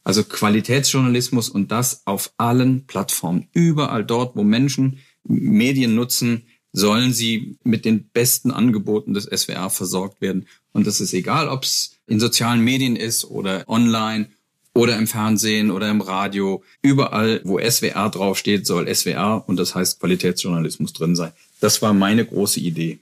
Also 0.05 0.25
Qualitätsjournalismus 0.25 1.49
und 1.49 1.73
das 1.73 2.03
auf 2.07 2.33
allen 2.37 2.87
Plattformen, 2.87 3.49
überall 3.53 4.05
dort, 4.05 4.37
wo 4.37 4.45
Menschen 4.45 4.99
Medien 5.25 5.95
nutzen, 5.95 6.47
sollen 6.73 7.13
sie 7.13 7.57
mit 7.65 7.85
den 7.85 8.09
besten 8.11 8.51
Angeboten 8.51 9.15
des 9.15 9.25
SWR 9.25 9.71
versorgt 9.71 10.21
werden. 10.21 10.47
Und 10.73 10.87
das 10.87 11.01
ist 11.01 11.15
egal, 11.15 11.49
ob 11.49 11.65
es 11.65 11.97
in 12.07 12.21
sozialen 12.21 12.61
Medien 12.61 12.97
ist 12.97 13.25
oder 13.25 13.65
online 13.69 14.29
oder 14.75 14.97
im 14.99 15.07
Fernsehen 15.07 15.71
oder 15.71 15.91
im 15.91 16.03
Radio. 16.03 16.63
Überall, 16.83 17.41
wo 17.45 17.59
SWR 17.59 18.11
draufsteht, 18.11 18.67
soll 18.67 18.95
SWR 18.95 19.45
und 19.47 19.57
das 19.57 19.75
heißt 19.75 20.01
Qualitätsjournalismus 20.01 20.93
drin 20.93 21.17
sein. 21.17 21.33
Das 21.61 21.83
war 21.83 21.95
meine 21.95 22.25
große 22.25 22.61
Idee. 22.61 23.01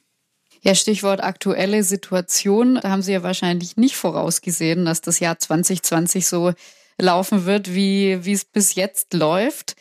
Ja, 0.62 0.75
Stichwort 0.75 1.23
aktuelle 1.23 1.82
Situation. 1.82 2.76
Da 2.80 2.88
haben 2.90 3.02
Sie 3.02 3.12
ja 3.12 3.23
wahrscheinlich 3.23 3.76
nicht 3.76 3.96
vorausgesehen, 3.96 4.84
dass 4.87 5.02
das 5.02 5.20
Jahr 5.20 5.38
2020 5.38 6.26
so 6.26 6.52
laufen 6.99 7.44
wird, 7.44 7.75
wie, 7.75 8.25
wie 8.25 8.32
es 8.32 8.44
bis 8.44 8.75
jetzt 8.75 9.12
läuft. 9.12 9.76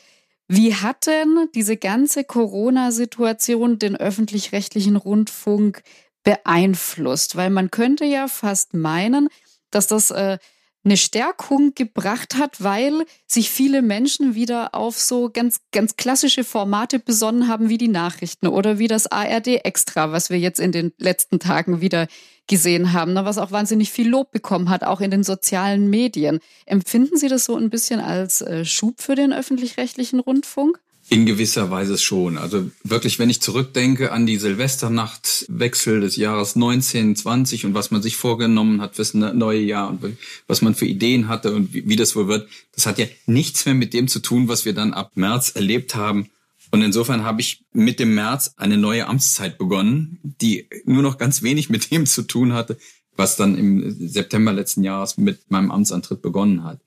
Wie 0.48 0.76
hat 0.76 1.08
denn 1.08 1.48
diese 1.56 1.78
ganze 1.78 2.26
Corona-Situation 2.26 3.80
den 3.80 3.96
öffentlich-rechtlichen 3.96 4.98
Rundfunk 4.98 5.84
beeinflusst? 6.24 7.38
Weil 7.38 7.50
man 7.50 7.72
könnte 7.72 8.04
ja 8.04 8.28
fast 8.28 8.74
meinen, 8.74 9.30
dass 9.72 9.88
das 9.88 10.12
äh, 10.12 10.38
eine 10.84 10.98
Stärkung 10.98 11.74
gebracht 11.76 12.36
hat, 12.36 12.62
weil 12.62 13.06
sich 13.26 13.50
viele 13.50 13.82
Menschen 13.82 14.36
wieder 14.36 14.76
auf 14.76 15.00
so 15.00 15.30
ganz, 15.30 15.62
ganz 15.72 15.96
klassische 15.96 16.44
Formate 16.44 17.00
besonnen 17.00 17.48
haben 17.48 17.70
wie 17.70 17.78
die 17.78 17.88
Nachrichten 17.88 18.48
oder 18.48 18.80
wie 18.80 18.88
das 18.88 19.08
ARD 19.08 19.48
Extra, 19.66 20.12
was 20.12 20.30
wir 20.30 20.40
jetzt 20.40 20.60
in 20.60 20.72
den 20.72 20.92
letzten 20.98 21.40
Tagen 21.40 21.80
wieder 21.82 22.08
gesehen 22.48 22.92
haben, 22.92 23.16
was 23.16 23.38
auch 23.38 23.52
wahnsinnig 23.52 23.92
viel 23.92 24.10
Lob 24.10 24.32
bekommen 24.32 24.70
hat, 24.70 24.84
auch 24.84 25.00
in 25.00 25.12
den 25.12 25.24
sozialen 25.24 25.90
Medien. 25.90 26.40
Empfinden 26.66 27.16
Sie 27.18 27.30
das 27.30 27.46
so 27.46 27.56
ein 27.56 27.70
bisschen 27.70 28.02
als 28.02 28.42
äh, 28.42 28.66
Schub 28.66 29.02
für 29.02 29.16
den 29.16 29.32
öffentlich-rechtlichen 29.32 30.20
Rundfunk? 30.20 30.82
In 31.14 31.28
gewisser 31.28 31.70
Weise 31.70 32.00
schon. 32.00 32.40
Also 32.40 32.72
wirklich, 32.84 33.20
wenn 33.20 33.30
ich 33.30 33.40
zurückdenke 33.40 34.12
an 34.12 34.26
die 34.26 34.38
Silvesternachtwechsel 34.38 36.02
des 36.02 36.16
Jahres 36.16 36.56
1920 36.56 37.68
und 37.68 37.76
was 37.76 37.92
man 37.92 38.02
sich 38.02 38.16
vorgenommen 38.16 38.82
hat 38.82 38.96
fürs 38.96 39.14
ne-, 39.14 39.32
neue 39.32 39.60
Jahr 39.60 39.92
und 39.92 40.18
was 40.48 40.64
man 40.64 40.74
für 40.74 40.88
Ideen 40.88 41.28
hatte 41.28 41.54
und 41.54 41.72
wie, 41.72 41.88
wie 41.88 41.96
das 41.96 42.16
wohl 42.16 42.28
wird, 42.28 42.50
das 42.74 42.88
hat 42.88 42.98
ja 42.98 43.06
nichts 43.28 43.64
mehr 43.68 43.76
mit 43.76 43.94
dem 43.94 44.08
zu 44.08 44.22
tun, 44.22 44.48
was 44.48 44.66
wir 44.66 44.74
dann 44.74 44.92
ab 44.92 45.12
März 45.14 45.52
erlebt 45.54 45.94
haben. 45.94 46.32
Und 46.72 46.82
insofern 46.82 47.24
habe 47.24 47.42
ich 47.42 47.64
mit 47.74 48.00
dem 48.00 48.16
März 48.16 48.56
eine 48.58 48.78
neue 48.78 49.06
Amtszeit 49.06 49.60
begonnen, 49.60 50.18
die 50.24 50.68
nur 50.86 51.04
noch 51.04 51.20
ganz 51.20 51.44
wenig 51.44 51.70
mit 51.70 51.92
dem 51.92 52.08
zu 52.08 52.24
tun 52.24 52.54
hatte, 52.54 52.80
was 53.16 53.36
dann 53.36 53.56
im 53.56 54.08
September 54.08 54.52
letzten 54.52 54.82
Jahres 54.82 55.20
mit 55.20 55.52
meinem 55.52 55.70
Amtsantritt 55.70 56.24
begonnen 56.24 56.64
hat. 56.64 56.80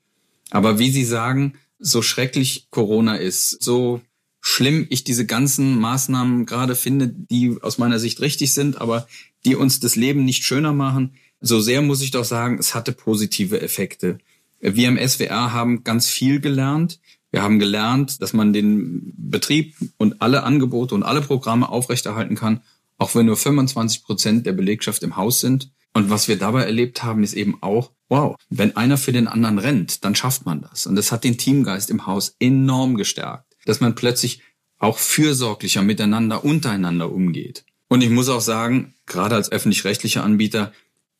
Aber 0.49 0.79
wie 0.79 0.91
Sie 0.91 1.05
sagen, 1.05 1.53
so 1.79 2.01
schrecklich 2.01 2.67
Corona 2.71 3.15
ist, 3.15 3.63
so 3.63 4.01
schlimm 4.47 4.87
ich 4.89 5.03
diese 5.03 5.25
ganzen 5.25 5.77
Maßnahmen 5.77 6.45
gerade 6.45 6.75
finde, 6.75 7.09
die 7.09 7.57
aus 7.61 7.79
meiner 7.79 7.99
Sicht 7.99 8.21
richtig 8.21 8.53
sind, 8.53 8.79
aber 8.79 9.05
die 9.45 9.57
uns 9.57 9.81
das 9.81 9.97
Leben 9.97 10.23
nicht 10.23 10.45
schöner 10.45 10.71
machen, 10.71 11.15
so 11.41 11.59
sehr 11.59 11.81
muss 11.81 12.01
ich 12.01 12.11
doch 12.11 12.23
sagen, 12.23 12.57
es 12.57 12.73
hatte 12.73 12.93
positive 12.93 13.61
Effekte. 13.61 14.19
Wir 14.61 14.87
im 14.87 14.97
SWR 14.97 15.51
haben 15.51 15.83
ganz 15.83 16.07
viel 16.07 16.39
gelernt. 16.39 17.01
Wir 17.29 17.43
haben 17.43 17.59
gelernt, 17.59 18.21
dass 18.21 18.31
man 18.31 18.53
den 18.53 19.13
Betrieb 19.17 19.75
und 19.97 20.21
alle 20.21 20.43
Angebote 20.43 20.95
und 20.95 21.03
alle 21.03 21.21
Programme 21.21 21.67
aufrechterhalten 21.67 22.35
kann, 22.35 22.61
auch 22.97 23.15
wenn 23.15 23.25
nur 23.25 23.35
25 23.35 24.05
Prozent 24.05 24.45
der 24.45 24.53
Belegschaft 24.53 25.03
im 25.03 25.17
Haus 25.17 25.41
sind. 25.41 25.71
Und 25.93 26.09
was 26.09 26.29
wir 26.29 26.37
dabei 26.37 26.63
erlebt 26.63 27.03
haben, 27.03 27.21
ist 27.21 27.33
eben 27.33 27.61
auch, 27.61 27.91
wow, 28.07 28.37
wenn 28.49 28.77
einer 28.77 28.97
für 28.97 29.11
den 29.11 29.27
anderen 29.27 29.59
rennt, 29.59 30.05
dann 30.05 30.15
schafft 30.15 30.45
man 30.45 30.61
das. 30.61 30.85
Und 30.85 30.95
das 30.95 31.11
hat 31.11 31.25
den 31.25 31.37
Teamgeist 31.37 31.89
im 31.89 32.05
Haus 32.05 32.37
enorm 32.39 32.95
gestärkt 32.95 33.46
dass 33.67 33.81
man 33.81 33.95
plötzlich 33.95 34.41
auch 34.79 34.97
fürsorglicher 34.97 35.81
miteinander, 35.81 36.43
untereinander 36.43 37.11
umgeht. 37.11 37.65
Und 37.89 38.01
ich 38.01 38.09
muss 38.09 38.29
auch 38.29 38.41
sagen, 38.41 38.93
gerade 39.05 39.35
als 39.35 39.51
öffentlich-rechtlicher 39.51 40.23
Anbieter, 40.23 40.71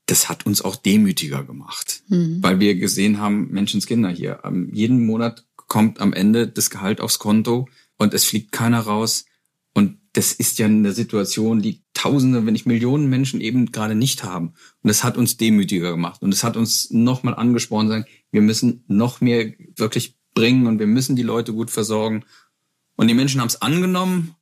das 0.05 0.29
hat 0.29 0.45
uns 0.45 0.61
auch 0.61 0.75
demütiger 0.75 1.43
gemacht, 1.43 2.03
mhm. 2.07 2.41
weil 2.41 2.59
wir 2.59 2.75
gesehen 2.75 3.19
haben, 3.19 3.51
Menschenskinder 3.51 4.09
hier, 4.09 4.41
jeden 4.71 5.05
Monat 5.05 5.45
kommt 5.55 5.99
am 5.99 6.13
Ende 6.13 6.47
das 6.47 6.69
Gehalt 6.69 7.01
aufs 7.01 7.19
Konto 7.19 7.67
und 7.97 8.13
es 8.13 8.23
fliegt 8.23 8.51
keiner 8.51 8.79
raus. 8.79 9.25
Und 9.73 9.99
das 10.13 10.33
ist 10.33 10.59
ja 10.59 10.65
eine 10.65 10.93
Situation, 10.93 11.61
die 11.61 11.83
Tausende, 11.93 12.45
wenn 12.45 12.53
nicht 12.53 12.65
Millionen 12.65 13.09
Menschen 13.09 13.41
eben 13.41 13.71
gerade 13.71 13.95
nicht 13.95 14.23
haben. 14.23 14.53
Und 14.81 14.87
das 14.87 15.03
hat 15.03 15.17
uns 15.17 15.37
demütiger 15.37 15.91
gemacht. 15.91 16.21
Und 16.21 16.33
es 16.33 16.43
hat 16.43 16.55
uns 16.55 16.91
nochmal 16.91 17.35
angesprochen, 17.35 17.87
sagen, 17.87 18.05
wir 18.31 18.41
müssen 18.41 18.83
noch 18.87 19.19
mehr 19.19 19.53
wirklich 19.75 20.16
bringen 20.37 20.67
und 20.67 20.77
wir 20.77 20.85
müssen 20.85 21.15
die 21.15 21.23
Leute 21.23 21.51
gut 21.51 21.71
versorgen. 21.71 22.23
Und 22.95 23.07
die 23.07 23.15
Menschen 23.15 23.41
haben 23.41 23.47
es 23.47 23.59
angenommen 23.59 24.35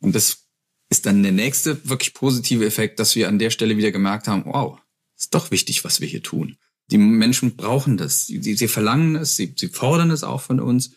und 0.00 0.14
das 0.14 0.46
ist 0.88 1.04
dann 1.04 1.22
der 1.22 1.32
nächste 1.32 1.86
wirklich 1.86 2.14
positive 2.14 2.64
Effekt, 2.64 2.98
dass 2.98 3.14
wir 3.14 3.28
an 3.28 3.38
der 3.38 3.50
Stelle 3.50 3.76
wieder 3.76 3.90
gemerkt 3.90 4.26
haben, 4.26 4.46
wow, 4.46 4.78
ist 5.18 5.34
doch 5.34 5.50
wichtig, 5.50 5.84
was 5.84 6.00
wir 6.00 6.08
hier 6.08 6.22
tun. 6.22 6.56
Die 6.90 6.96
Menschen 6.96 7.56
brauchen 7.56 7.98
das, 7.98 8.26
sie, 8.26 8.54
sie 8.54 8.68
verlangen 8.68 9.16
es, 9.16 9.36
sie, 9.36 9.54
sie 9.54 9.68
fordern 9.68 10.10
es 10.10 10.24
auch 10.24 10.40
von 10.40 10.60
uns 10.60 10.92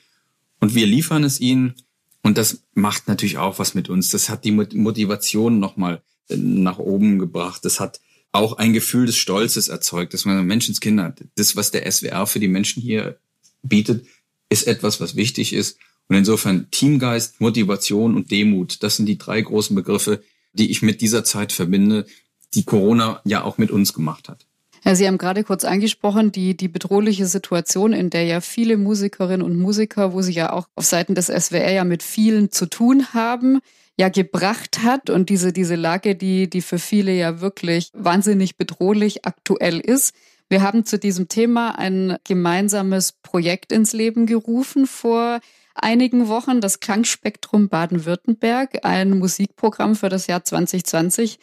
und 0.62 0.76
wir 0.76 0.88
liefern 0.88 1.26
es 1.26 1.42
ihnen. 1.42 1.76
Und 2.24 2.38
das 2.38 2.64
macht 2.74 3.10
natürlich 3.10 3.38
auch 3.38 3.60
was 3.60 3.74
mit 3.74 3.90
uns. 3.90 4.12
Das 4.12 4.30
hat 4.30 4.46
die 4.46 4.52
Motivation 4.52 5.60
nochmal 5.60 6.02
nach 6.30 6.78
oben 6.78 7.20
gebracht. 7.20 7.66
Das 7.66 7.82
hat 7.82 8.00
auch 8.32 8.58
ein 8.58 8.72
Gefühl 8.72 9.08
des 9.08 9.18
Stolzes 9.18 9.68
erzeugt, 9.68 10.14
dass 10.14 10.24
man 10.24 10.46
Menschenskinder, 10.46 11.16
das, 11.36 11.58
was 11.58 11.72
der 11.72 11.90
SWR 11.90 12.28
für 12.28 12.40
die 12.40 12.48
Menschen 12.48 12.82
hier 12.82 13.18
bietet, 13.62 14.06
ist 14.50 14.68
etwas, 14.68 15.00
was 15.02 15.16
wichtig 15.16 15.54
ist. 15.54 15.78
Und 16.10 16.16
insofern 16.16 16.68
Teamgeist, 16.72 17.42
Motivation 17.42 18.16
und 18.16 18.32
Demut, 18.32 18.82
das 18.82 18.96
sind 18.96 19.08
die 19.08 19.18
drei 19.18 19.42
großen 19.42 19.76
Begriffe, 19.76 20.24
die 20.54 20.72
ich 20.72 20.82
mit 20.82 21.02
dieser 21.02 21.24
Zeit 21.24 21.52
verbinde, 21.52 22.06
die 22.54 22.64
Corona 22.64 23.22
ja 23.26 23.44
auch 23.44 23.58
mit 23.58 23.72
uns 23.72 23.94
gemacht 23.94 24.30
hat. 24.30 24.46
Ja, 24.86 24.96
Sie 24.96 25.06
haben 25.06 25.18
gerade 25.18 25.44
kurz 25.44 25.66
angesprochen, 25.66 26.32
die, 26.32 26.56
die 26.56 26.70
bedrohliche 26.70 27.26
Situation, 27.26 27.92
in 27.92 28.10
der 28.10 28.24
ja 28.24 28.40
viele 28.40 28.78
Musikerinnen 28.78 29.42
und 29.42 29.58
Musiker, 29.58 30.14
wo 30.14 30.22
Sie 30.22 30.32
ja 30.32 30.54
auch 30.54 30.68
auf 30.76 30.86
Seiten 30.86 31.14
des 31.14 31.28
SWR 31.28 31.72
ja 31.72 31.84
mit 31.84 32.04
vielen 32.04 32.52
zu 32.52 32.68
tun 32.68 33.14
haben, 33.14 33.60
ja 33.98 34.10
gebracht 34.10 34.84
hat 34.84 35.10
und 35.10 35.30
diese, 35.30 35.52
diese 35.52 35.76
Lage, 35.76 36.16
die, 36.16 36.50
die 36.50 36.62
für 36.62 36.80
viele 36.80 37.14
ja 37.14 37.42
wirklich 37.42 37.90
wahnsinnig 37.94 38.56
bedrohlich 38.56 39.26
aktuell 39.26 39.80
ist. 39.80 40.14
Wir 40.50 40.62
haben 40.62 40.86
zu 40.86 40.98
diesem 40.98 41.28
Thema 41.28 41.78
ein 41.78 42.18
gemeinsames 42.24 43.12
Projekt 43.12 43.74
ins 43.74 43.92
Leben 43.92 44.26
gerufen 44.26 44.88
vor 44.88 45.42
einigen 45.76 46.30
Wochen, 46.30 46.62
das 46.62 46.80
Klangspektrum 46.80 47.68
Baden-Württemberg, 47.68 48.86
ein 48.86 49.20
Musikprogramm 49.20 49.96
für 49.96 50.08
das 50.08 50.28
Jahr 50.28 50.46
2020, 50.46 51.40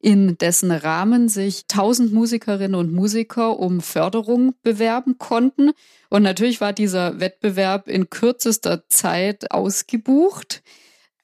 in 0.00 0.38
dessen 0.38 0.72
Rahmen 0.72 1.28
sich 1.28 1.66
tausend 1.66 2.12
Musikerinnen 2.12 2.74
und 2.74 2.92
Musiker 2.92 3.58
um 3.58 3.80
Förderung 3.80 4.54
bewerben 4.62 5.18
konnten. 5.18 5.70
Und 6.10 6.22
natürlich 6.22 6.60
war 6.60 6.72
dieser 6.72 7.20
Wettbewerb 7.20 7.88
in 7.88 8.10
kürzester 8.10 8.88
Zeit 8.88 9.50
ausgebucht. 9.52 10.62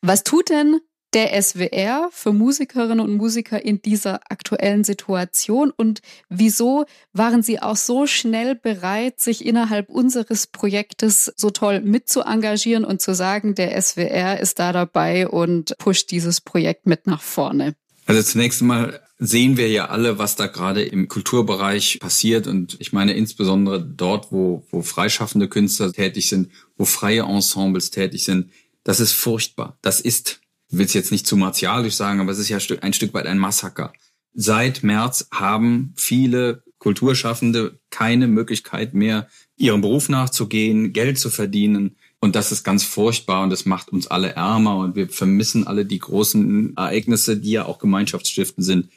Was 0.02 0.22
tut 0.22 0.50
denn 0.50 0.80
der 1.14 1.40
SWR 1.40 2.08
für 2.12 2.32
Musikerinnen 2.32 3.00
und 3.00 3.16
Musiker 3.16 3.64
in 3.64 3.80
dieser 3.80 4.20
aktuellen 4.30 4.82
Situation 4.82 5.70
und 5.70 6.00
wieso 6.28 6.86
waren 7.12 7.42
Sie 7.42 7.60
auch 7.60 7.76
so 7.76 8.06
schnell 8.06 8.56
bereit, 8.56 9.20
sich 9.20 9.46
innerhalb 9.46 9.88
unseres 9.88 10.48
Projektes 10.48 11.32
so 11.36 11.50
toll 11.50 11.80
mit 11.80 12.08
zu 12.08 12.22
engagieren 12.22 12.84
und 12.84 13.00
zu 13.00 13.14
sagen, 13.14 13.54
der 13.54 13.80
SWR 13.80 14.40
ist 14.40 14.58
da 14.58 14.72
dabei 14.72 15.28
und 15.28 15.76
pusht 15.78 16.10
dieses 16.10 16.40
Projekt 16.40 16.86
mit 16.86 17.06
nach 17.06 17.22
vorne? 17.22 17.76
Also 18.06 18.22
zunächst 18.22 18.60
einmal 18.60 19.00
sehen 19.18 19.56
wir 19.56 19.68
ja 19.68 19.86
alle, 19.86 20.18
was 20.18 20.36
da 20.36 20.48
gerade 20.48 20.82
im 20.82 21.08
Kulturbereich 21.08 21.98
passiert. 22.00 22.46
Und 22.46 22.76
ich 22.80 22.92
meine 22.92 23.14
insbesondere 23.14 23.82
dort, 23.82 24.32
wo, 24.32 24.66
wo 24.70 24.82
freischaffende 24.82 25.48
Künstler 25.48 25.92
tätig 25.92 26.28
sind, 26.28 26.50
wo 26.76 26.84
freie 26.84 27.22
Ensembles 27.22 27.90
tätig 27.90 28.24
sind. 28.24 28.50
Das 28.82 29.00
ist 29.00 29.12
furchtbar. 29.12 29.78
Das 29.80 30.00
ist 30.00 30.40
will 30.78 30.86
es 30.86 30.94
jetzt 30.94 31.12
nicht 31.12 31.26
zu 31.26 31.36
martialisch 31.36 31.94
sagen, 31.94 32.20
aber 32.20 32.32
es 32.32 32.38
ist 32.38 32.48
ja 32.48 32.58
ein 32.80 32.92
Stück 32.92 33.14
weit 33.14 33.26
ein 33.26 33.38
Massaker. 33.38 33.92
Seit 34.34 34.82
März 34.82 35.28
haben 35.30 35.92
viele 35.96 36.62
Kulturschaffende 36.78 37.78
keine 37.90 38.26
Möglichkeit 38.28 38.94
mehr, 38.94 39.28
ihrem 39.56 39.80
Beruf 39.80 40.08
nachzugehen, 40.08 40.92
Geld 40.92 41.18
zu 41.18 41.30
verdienen. 41.30 41.96
Und 42.20 42.36
das 42.36 42.52
ist 42.52 42.64
ganz 42.64 42.84
furchtbar 42.84 43.42
und 43.42 43.50
das 43.50 43.64
macht 43.64 43.90
uns 43.90 44.06
alle 44.06 44.30
ärmer 44.30 44.76
und 44.78 44.96
wir 44.96 45.08
vermissen 45.08 45.66
alle 45.66 45.84
die 45.84 45.98
großen 45.98 46.76
Ereignisse, 46.76 47.36
die 47.36 47.52
ja 47.52 47.66
auch 47.66 47.78
Gemeinschaftsstiften 47.78 48.64
sind. 48.64 48.88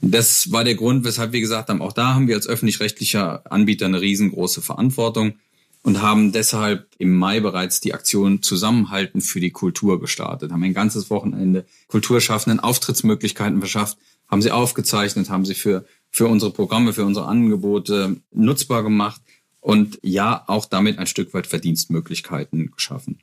Das 0.00 0.50
war 0.50 0.64
der 0.64 0.74
Grund, 0.74 1.04
weshalb 1.04 1.32
wir 1.32 1.40
gesagt 1.40 1.68
haben, 1.68 1.80
auch 1.80 1.92
da 1.92 2.14
haben 2.14 2.28
wir 2.28 2.34
als 2.34 2.48
öffentlich-rechtlicher 2.48 3.44
Anbieter 3.50 3.86
eine 3.86 4.00
riesengroße 4.00 4.60
Verantwortung 4.60 5.34
und 5.82 6.00
haben 6.00 6.32
deshalb 6.32 6.86
im 6.98 7.16
Mai 7.16 7.40
bereits 7.40 7.80
die 7.80 7.94
Aktion 7.94 8.42
Zusammenhalten 8.42 9.20
für 9.20 9.40
die 9.40 9.50
Kultur 9.50 10.00
gestartet, 10.00 10.52
haben 10.52 10.62
ein 10.62 10.74
ganzes 10.74 11.10
Wochenende 11.10 11.64
Kulturschaffenden 11.88 12.60
Auftrittsmöglichkeiten 12.60 13.58
verschafft, 13.58 13.98
haben 14.28 14.42
sie 14.42 14.50
aufgezeichnet, 14.50 15.28
haben 15.28 15.44
sie 15.44 15.54
für, 15.54 15.84
für 16.10 16.28
unsere 16.28 16.52
Programme, 16.52 16.92
für 16.92 17.04
unsere 17.04 17.26
Angebote 17.26 18.16
nutzbar 18.32 18.82
gemacht 18.82 19.20
und 19.60 19.98
ja, 20.02 20.44
auch 20.46 20.66
damit 20.66 20.98
ein 20.98 21.06
Stück 21.06 21.34
weit 21.34 21.46
Verdienstmöglichkeiten 21.46 22.72
geschaffen. 22.74 23.18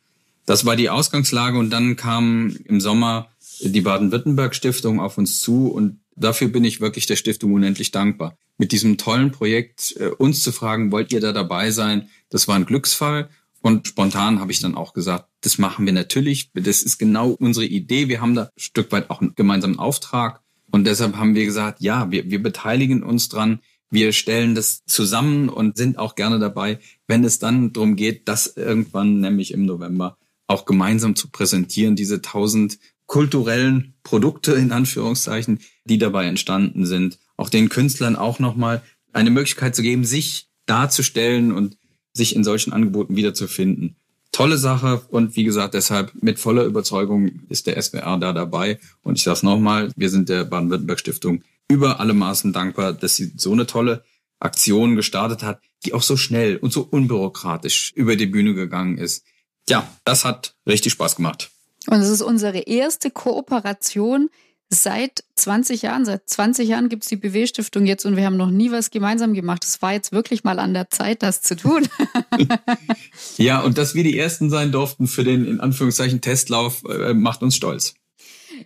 Das 0.45 0.65
war 0.65 0.75
die 0.75 0.89
Ausgangslage 0.89 1.57
und 1.57 1.69
dann 1.69 1.95
kam 1.95 2.55
im 2.65 2.81
Sommer 2.81 3.29
die 3.61 3.81
Baden-Württemberg 3.81 4.55
Stiftung 4.55 4.99
auf 4.99 5.17
uns 5.17 5.39
zu 5.41 5.67
und 5.67 5.99
dafür 6.15 6.49
bin 6.49 6.63
ich 6.63 6.81
wirklich 6.81 7.05
der 7.05 7.15
Stiftung 7.15 7.53
unendlich 7.53 7.91
dankbar. 7.91 8.37
Mit 8.57 8.71
diesem 8.71 8.97
tollen 8.97 9.31
Projekt 9.31 9.95
äh, 9.97 10.07
uns 10.07 10.43
zu 10.43 10.51
fragen, 10.51 10.91
wollt 10.91 11.13
ihr 11.13 11.21
da 11.21 11.31
dabei 11.31 11.71
sein? 11.71 12.09
Das 12.29 12.47
war 12.47 12.55
ein 12.55 12.65
Glücksfall. 12.65 13.29
Und 13.61 13.87
spontan 13.87 14.39
habe 14.39 14.51
ich 14.51 14.61
dann 14.61 14.75
auch 14.75 14.93
gesagt, 14.93 15.27
das 15.41 15.57
machen 15.57 15.85
wir 15.85 15.93
natürlich. 15.93 16.51
Das 16.53 16.81
ist 16.81 16.97
genau 16.97 17.31
unsere 17.31 17.65
Idee. 17.65 18.07
Wir 18.07 18.21
haben 18.21 18.35
da 18.35 18.43
ein 18.43 18.49
Stück 18.57 18.91
weit 18.91 19.09
auch 19.09 19.21
einen 19.21 19.35
gemeinsamen 19.35 19.79
Auftrag. 19.79 20.41
Und 20.71 20.85
deshalb 20.85 21.17
haben 21.17 21.35
wir 21.35 21.45
gesagt, 21.45 21.81
ja, 21.81 22.09
wir, 22.11 22.29
wir 22.29 22.41
beteiligen 22.41 23.03
uns 23.03 23.27
dran. 23.27 23.59
Wir 23.89 24.13
stellen 24.13 24.55
das 24.55 24.85
zusammen 24.85 25.49
und 25.49 25.75
sind 25.75 25.97
auch 25.97 26.15
gerne 26.15 26.39
dabei, 26.39 26.79
wenn 27.07 27.23
es 27.23 27.39
dann 27.39 27.73
darum 27.73 27.95
geht, 27.95 28.27
das 28.27 28.55
irgendwann, 28.55 29.19
nämlich 29.19 29.51
im 29.51 29.65
November, 29.65 30.17
auch 30.47 30.65
gemeinsam 30.65 31.15
zu 31.15 31.29
präsentieren, 31.29 31.95
diese 31.95 32.21
tausend 32.21 32.77
kulturellen 33.09 33.95
Produkte 34.03 34.53
in 34.53 34.71
Anführungszeichen, 34.71 35.59
die 35.83 35.97
dabei 35.97 36.27
entstanden 36.27 36.85
sind, 36.85 37.17
auch 37.37 37.49
den 37.49 37.67
Künstlern 37.67 38.15
auch 38.15 38.37
nochmal 38.39 38.83
eine 39.11 39.31
Möglichkeit 39.31 39.75
zu 39.75 39.81
geben, 39.81 40.05
sich 40.05 40.47
darzustellen 40.67 41.51
und 41.51 41.75
sich 42.13 42.35
in 42.35 42.43
solchen 42.43 42.71
Angeboten 42.71 43.15
wiederzufinden. 43.15 43.95
Tolle 44.31 44.59
Sache 44.59 45.01
und 45.09 45.35
wie 45.35 45.43
gesagt, 45.43 45.73
deshalb 45.73 46.13
mit 46.21 46.39
voller 46.39 46.63
Überzeugung 46.65 47.31
ist 47.49 47.65
der 47.65 47.81
SWR 47.81 48.17
da 48.19 48.31
dabei. 48.31 48.79
Und 49.01 49.17
ich 49.17 49.23
sage 49.23 49.43
nochmal, 49.43 49.91
wir 49.95 50.09
sind 50.11 50.29
der 50.29 50.45
Baden-Württemberg 50.45 50.99
Stiftung 50.99 51.43
über 51.67 51.99
alle 51.99 52.13
Maßen 52.13 52.53
dankbar, 52.53 52.93
dass 52.93 53.15
sie 53.15 53.33
so 53.35 53.51
eine 53.51 53.65
tolle 53.65 54.03
Aktion 54.39 54.95
gestartet 54.95 55.41
hat, 55.41 55.61
die 55.83 55.93
auch 55.93 56.03
so 56.03 56.15
schnell 56.15 56.57
und 56.57 56.71
so 56.71 56.81
unbürokratisch 56.81 57.91
über 57.95 58.15
die 58.15 58.27
Bühne 58.27 58.53
gegangen 58.53 58.99
ist. 58.99 59.25
Ja, 59.67 59.89
das 60.05 60.25
hat 60.25 60.55
richtig 60.67 60.93
Spaß 60.93 61.15
gemacht. 61.15 61.49
Und 61.89 62.01
es 62.01 62.09
ist 62.09 62.21
unsere 62.21 62.59
erste 62.59 63.09
Kooperation 63.09 64.29
seit 64.69 65.23
20 65.35 65.81
Jahren. 65.81 66.05
Seit 66.05 66.29
20 66.29 66.69
Jahren 66.69 66.87
gibt 66.89 67.03
es 67.03 67.09
die 67.09 67.15
BW-Stiftung 67.15 67.87
jetzt 67.87 68.05
und 68.05 68.15
wir 68.15 68.25
haben 68.25 68.37
noch 68.37 68.51
nie 68.51 68.71
was 68.71 68.91
gemeinsam 68.91 69.33
gemacht. 69.33 69.65
Es 69.65 69.81
war 69.81 69.93
jetzt 69.93 70.11
wirklich 70.11 70.43
mal 70.43 70.59
an 70.59 70.75
der 70.75 70.91
Zeit, 70.91 71.23
das 71.23 71.41
zu 71.41 71.55
tun. 71.55 71.87
ja, 73.37 73.61
und 73.61 73.79
dass 73.79 73.95
wir 73.95 74.03
die 74.03 74.19
Ersten 74.19 74.51
sein 74.51 74.71
durften 74.71 75.07
für 75.07 75.23
den 75.23 75.45
in 75.45 75.59
Anführungszeichen 75.59 76.21
Testlauf, 76.21 76.83
äh, 76.83 77.15
macht 77.15 77.41
uns 77.41 77.55
stolz. 77.55 77.95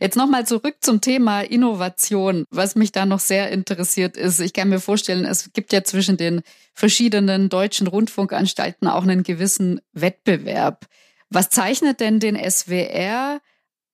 Jetzt 0.02 0.18
nochmal 0.18 0.46
zurück 0.46 0.76
zum 0.82 1.00
Thema 1.00 1.42
Innovation. 1.42 2.46
Was 2.50 2.76
mich 2.76 2.92
da 2.92 3.06
noch 3.06 3.20
sehr 3.20 3.52
interessiert 3.52 4.18
ist, 4.18 4.42
ich 4.42 4.52
kann 4.52 4.68
mir 4.68 4.80
vorstellen, 4.80 5.24
es 5.24 5.54
gibt 5.54 5.72
ja 5.72 5.84
zwischen 5.84 6.18
den 6.18 6.42
verschiedenen 6.74 7.48
deutschen 7.48 7.88
Rundfunkanstalten 7.88 8.88
auch 8.88 9.04
einen 9.04 9.24
gewissen 9.24 9.80
Wettbewerb. 9.94 10.88
Was 11.34 11.50
zeichnet 11.50 12.00
denn 12.00 12.20
den 12.20 12.38
SWR 12.38 13.42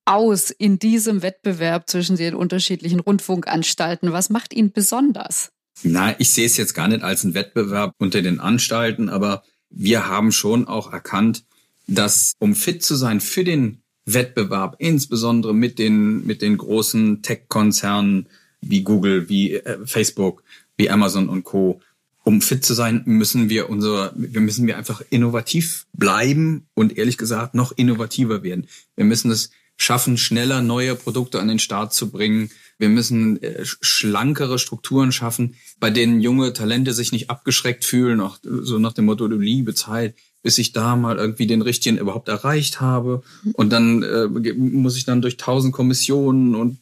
aus 0.04 0.50
in 0.50 0.78
diesem 0.78 1.22
Wettbewerb 1.22 1.90
zwischen 1.90 2.18
den 2.18 2.36
unterschiedlichen 2.36 3.00
Rundfunkanstalten? 3.00 4.12
Was 4.12 4.30
macht 4.30 4.54
ihn 4.54 4.74
besonders? 4.74 5.50
Na, 5.84 6.20
ich 6.20 6.32
sehe 6.32 6.46
es 6.46 6.58
jetzt 6.58 6.74
gar 6.74 6.90
nicht 6.90 7.02
als 7.02 7.24
einen 7.24 7.36
Wettbewerb 7.36 7.94
unter 7.98 8.22
den 8.22 8.42
Anstalten, 8.42 9.08
aber 9.08 9.44
wir 9.70 10.08
haben 10.08 10.34
schon 10.34 10.68
auch 10.68 10.92
erkannt, 10.92 11.46
dass 11.88 12.34
um 12.40 12.56
fit 12.56 12.84
zu 12.84 12.96
sein 12.96 13.22
für 13.22 13.46
den 13.46 13.84
Wettbewerb, 14.04 14.76
insbesondere 14.80 15.54
mit 15.54 15.80
den, 15.80 16.26
mit 16.26 16.42
den 16.42 16.58
großen 16.58 17.22
Tech-Konzernen 17.22 18.28
wie 18.60 18.84
Google, 18.84 19.30
wie 19.30 19.54
äh, 19.54 19.86
Facebook, 19.86 20.44
wie 20.76 20.90
Amazon 20.90 21.30
und 21.30 21.46
Co., 21.46 21.80
um 22.24 22.42
fit 22.42 22.66
zu 22.66 22.74
sein, 22.74 23.02
müssen 23.06 23.50
wir 23.50 23.70
unser, 23.70 24.14
wir 24.16 24.42
müssen 24.42 24.68
wir 24.68 24.78
einfach 24.78 25.02
innovativ 25.10 25.88
bleiben 25.94 26.68
und 26.74 26.98
ehrlich 26.98 27.18
gesagt 27.18 27.56
noch 27.56 27.72
innovativer 27.72 28.44
werden. 28.44 28.68
Wir 28.96 29.06
müssen 29.06 29.32
es 29.32 29.52
schaffen, 29.78 30.18
schneller 30.18 30.62
neue 30.62 30.96
Produkte 30.96 31.40
an 31.40 31.48
den 31.48 31.60
Start 31.60 31.94
zu 31.94 32.12
bringen. 32.12 32.52
Wir 32.78 32.90
müssen 32.90 33.42
äh, 33.42 33.64
schlankere 33.64 34.60
Strukturen 34.60 35.12
schaffen, 35.12 35.56
bei 35.80 35.90
denen 35.90 36.22
junge 36.22 36.54
Talente 36.54 36.94
sich 36.94 37.12
nicht 37.12 37.30
abgeschreckt 37.30 37.86
fühlen, 37.86 38.20
auch 38.20 38.38
so 38.44 38.78
nach 38.78 38.94
dem 38.94 39.06
Motto, 39.06 39.28
du 39.28 39.38
liebe 39.38 39.74
Zeit, 39.74 40.16
bis 40.42 40.58
ich 40.58 40.74
da 40.74 40.96
mal 40.96 41.18
irgendwie 41.18 41.48
den 41.48 41.62
richtigen 41.62 41.98
überhaupt 41.98 42.28
erreicht 42.28 42.82
habe. 42.82 43.24
Und 43.54 43.72
dann 43.72 44.04
äh, 44.04 44.28
muss 44.54 44.98
ich 44.98 45.06
dann 45.06 45.22
durch 45.22 45.38
tausend 45.38 45.74
Kommissionen 45.74 46.56
und 46.56 46.80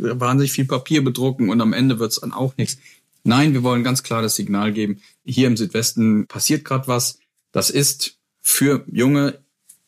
wahnsinnig 0.00 0.52
viel 0.52 0.64
Papier 0.64 1.04
bedrucken 1.04 1.50
und 1.50 1.60
am 1.60 1.72
Ende 1.72 1.98
wird's 1.98 2.20
dann 2.20 2.32
auch 2.32 2.56
nichts. 2.56 2.78
Nein, 3.24 3.52
wir 3.52 3.62
wollen 3.62 3.84
ganz 3.84 4.02
klar 4.02 4.22
das 4.22 4.36
Signal 4.36 4.72
geben, 4.72 5.00
hier 5.24 5.46
im 5.46 5.56
Südwesten 5.56 6.26
passiert 6.26 6.64
gerade 6.64 6.88
was. 6.88 7.18
Das 7.52 7.70
ist 7.70 8.18
für 8.40 8.84
junge 8.90 9.38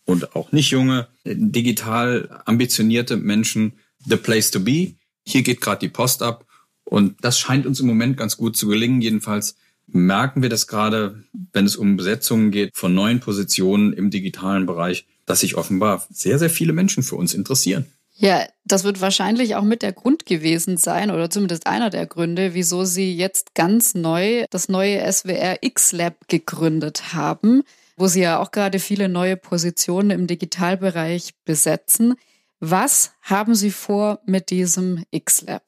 und 0.05 0.37
auch 0.37 0.53
nicht 0.53 0.71
junge, 0.71 1.09
digital 1.25 2.43
ambitionierte 2.45 3.17
Menschen 3.17 3.75
the 4.07 4.17
place 4.17 4.51
to 4.51 4.61
be. 4.61 4.95
Hier 5.27 5.43
geht 5.43 5.61
gerade 5.61 5.81
die 5.81 5.89
Post 5.89 6.23
ab 6.23 6.47
und 6.85 7.17
das 7.23 7.39
scheint 7.39 7.67
uns 7.67 7.81
im 7.81 7.87
Moment 7.87 8.17
ganz 8.17 8.37
gut 8.37 8.57
zu 8.57 8.69
gelingen. 8.69 9.01
Jedenfalls 9.01 9.57
merken 9.87 10.43
wir 10.43 10.49
das 10.49 10.67
gerade, 10.67 11.25
wenn 11.53 11.67
es 11.67 11.77
um 11.77 11.97
Besetzungen 11.97 12.51
geht 12.51 12.77
von 12.77 12.95
neuen 12.95 13.21
Positionen 13.21 13.93
im 13.93 14.11
digitalen 14.11 14.67
Bereich, 14.67 15.07
dass 15.27 15.41
sich 15.41 15.57
offenbar 15.57 16.07
sehr, 16.11 16.39
sehr 16.39 16.51
viele 16.51 16.73
Menschen 16.73 17.03
für 17.03 17.17
uns 17.17 17.35
interessieren. 17.35 17.87
Ja, 18.17 18.47
das 18.65 18.85
wird 18.85 19.01
wahrscheinlich 19.01 19.57
auch 19.57 19.65
mit 19.65 19.83
der 19.83 19.93
Grund 19.93 20.25
gewesen 20.25 20.77
sein 20.77 21.11
oder 21.11 21.31
zumindest 21.31 21.67
einer 21.67 21.91
der 21.91 22.07
Gründe, 22.07 22.55
wieso 22.55 22.85
Sie 22.85 23.15
jetzt 23.15 23.55
ganz 23.55 23.95
neu 23.95 24.47
das 24.51 24.69
neue 24.69 25.13
SWR 25.13 25.59
X-Lab 25.63 26.29
gegründet 26.29 27.13
haben 27.15 27.65
wo 27.97 28.09
Sie 28.09 28.21
ja 28.21 28.39
auch 28.41 28.51
gerade 28.51 28.79
viele 28.79 29.09
neue 29.09 29.37
Positionen 29.37 30.11
im 30.11 30.27
Digitalbereich 30.27 31.35
besetzen. 31.45 32.15
Was 32.61 33.13
haben 33.23 33.55
Sie 33.55 33.71
vor 33.71 34.21
mit 34.27 34.51
diesem 34.51 35.05
X-Lab? 35.11 35.65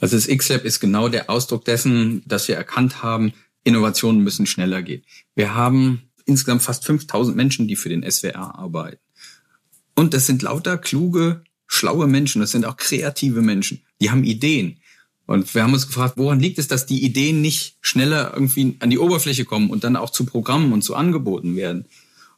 Also 0.00 0.16
das 0.16 0.28
X-Lab 0.28 0.64
ist 0.64 0.80
genau 0.80 1.08
der 1.08 1.30
Ausdruck 1.30 1.64
dessen, 1.64 2.22
dass 2.26 2.48
wir 2.48 2.56
erkannt 2.56 3.02
haben, 3.02 3.32
Innovationen 3.62 4.22
müssen 4.22 4.46
schneller 4.46 4.82
gehen. 4.82 5.02
Wir 5.34 5.54
haben 5.54 6.10
insgesamt 6.26 6.62
fast 6.62 6.84
5000 6.84 7.36
Menschen, 7.36 7.68
die 7.68 7.76
für 7.76 7.88
den 7.88 8.08
SWR 8.08 8.58
arbeiten. 8.58 9.00
Und 9.94 10.12
das 10.12 10.26
sind 10.26 10.42
lauter 10.42 10.76
kluge, 10.76 11.44
schlaue 11.66 12.06
Menschen, 12.06 12.40
das 12.40 12.50
sind 12.50 12.64
auch 12.64 12.76
kreative 12.76 13.42
Menschen, 13.42 13.82
die 14.00 14.10
haben 14.10 14.24
Ideen. 14.24 14.78
Und 15.26 15.54
wir 15.54 15.62
haben 15.62 15.72
uns 15.72 15.86
gefragt, 15.86 16.14
woran 16.16 16.40
liegt 16.40 16.58
es, 16.58 16.68
dass 16.68 16.86
die 16.86 17.02
Ideen 17.02 17.40
nicht 17.40 17.76
schneller 17.80 18.32
irgendwie 18.34 18.76
an 18.80 18.90
die 18.90 18.98
Oberfläche 18.98 19.44
kommen 19.44 19.70
und 19.70 19.82
dann 19.82 19.96
auch 19.96 20.10
zu 20.10 20.26
Programmen 20.26 20.72
und 20.72 20.82
zu 20.82 20.94
Angeboten 20.94 21.56
werden? 21.56 21.86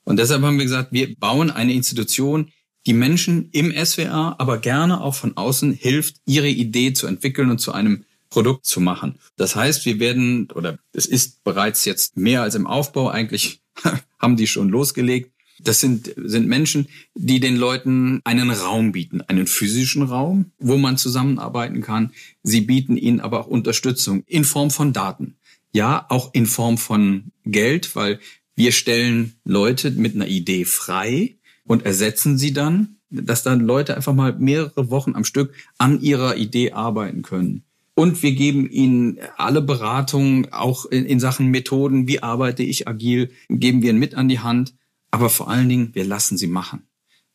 Und 0.05 0.19
deshalb 0.19 0.43
haben 0.43 0.59
wir 0.59 0.65
gesagt, 0.65 0.93
wir 0.93 1.17
bauen 1.17 1.51
eine 1.51 1.73
Institution, 1.73 2.53
die 2.87 2.93
Menschen 2.93 3.49
im 3.51 3.73
SWR, 3.73 4.37
aber 4.39 4.59
gerne 4.59 5.01
auch 5.01 5.17
von 5.17 5.37
außen 5.37 5.73
hilft, 5.73 6.17
ihre 6.27 6.49
Idee 6.49 6.93
zu 6.93 7.09
entwickeln 7.09 7.51
und 7.51 7.59
zu 7.59 7.73
einem 7.73 8.05
Produkt 8.31 8.67
zu 8.67 8.81
machen. 8.81 9.19
Das 9.37 9.57
heißt, 9.57 9.85
wir 9.85 9.99
werden, 9.99 10.49
oder 10.55 10.79
es 10.93 11.07
ist 11.07 11.43
bereits 11.43 11.85
jetzt 11.85 12.17
mehr 12.17 12.43
als 12.43 12.55
im 12.55 12.69
Aufbau, 12.69 13.09
eigentlich 13.09 13.61
haben 14.21 14.37
die 14.37 14.47
schon 14.47 14.69
losgelegt, 14.69 15.33
das 15.59 15.81
sind, 15.81 16.12
sind 16.16 16.49
Menschen, 16.49 16.88
die 17.14 17.40
den 17.40 17.57
Leuten 17.57 18.21
einen 18.25 18.51
Raum 18.51 18.92
bieten, 18.92 19.23
einen 19.23 19.47
physischen 19.47 20.03
Raum, 20.03 20.53
wo 20.59 20.77
man 20.77 20.99
zusammenarbeiten 20.99 21.81
kann. 21.81 22.12
Sie 22.42 22.61
bieten 22.61 22.97
ihnen 22.97 23.21
aber 23.21 23.40
auch 23.40 23.47
Unterstützung 23.47 24.23
in 24.27 24.45
Form 24.45 24.71
von 24.71 24.92
Daten. 24.92 25.37
Ja, 25.73 26.07
auch 26.09 26.33
in 26.33 26.47
Form 26.47 26.79
von 26.79 27.33
Geld, 27.45 27.97
weil 27.97 28.21
wir 28.55 28.73
stellen 28.73 29.35
Leute 29.45 29.90
mit 29.90 30.14
einer 30.14 30.29
Idee 30.29 30.64
frei 30.64 31.37
und 31.64 31.85
ersetzen 31.85 32.38
sie 32.38 32.53
dann, 32.53 32.97
dass 33.11 33.42
dann 33.42 33.61
Leute 33.61 33.97
einfach 33.97 34.14
mal 34.14 34.37
mehrere 34.38 34.90
Wochen 34.90 35.14
am 35.14 35.25
Stück 35.25 35.53
an 35.79 36.01
ihrer 36.01 36.37
Idee 36.37 36.73
arbeiten 36.73 37.23
können. 37.23 37.64
Und 37.95 38.23
wir 38.23 38.33
geben 38.33 38.69
ihnen 38.71 39.19
alle 39.37 39.62
Beratungen, 39.62 40.53
auch 40.53 40.85
in, 40.87 41.07
in 41.07 41.21
Sachen 41.21 41.49
Methoden, 41.49 42.07
wie 42.09 42.23
arbeite 42.23 42.62
ich 42.62 42.87
agil, 42.87 43.31
geben 43.49 43.83
wir 43.83 43.90
ihnen 43.90 43.99
mit 43.99 44.14
an 44.14 44.29
die 44.29 44.40
Hand 44.40 44.75
aber 45.11 45.31
vor 45.31 45.49
allen 45.49 45.69
Dingen, 45.69 45.95
wir 45.95 46.05
lassen 46.05 46.37
sie 46.37 46.47
machen. 46.47 46.87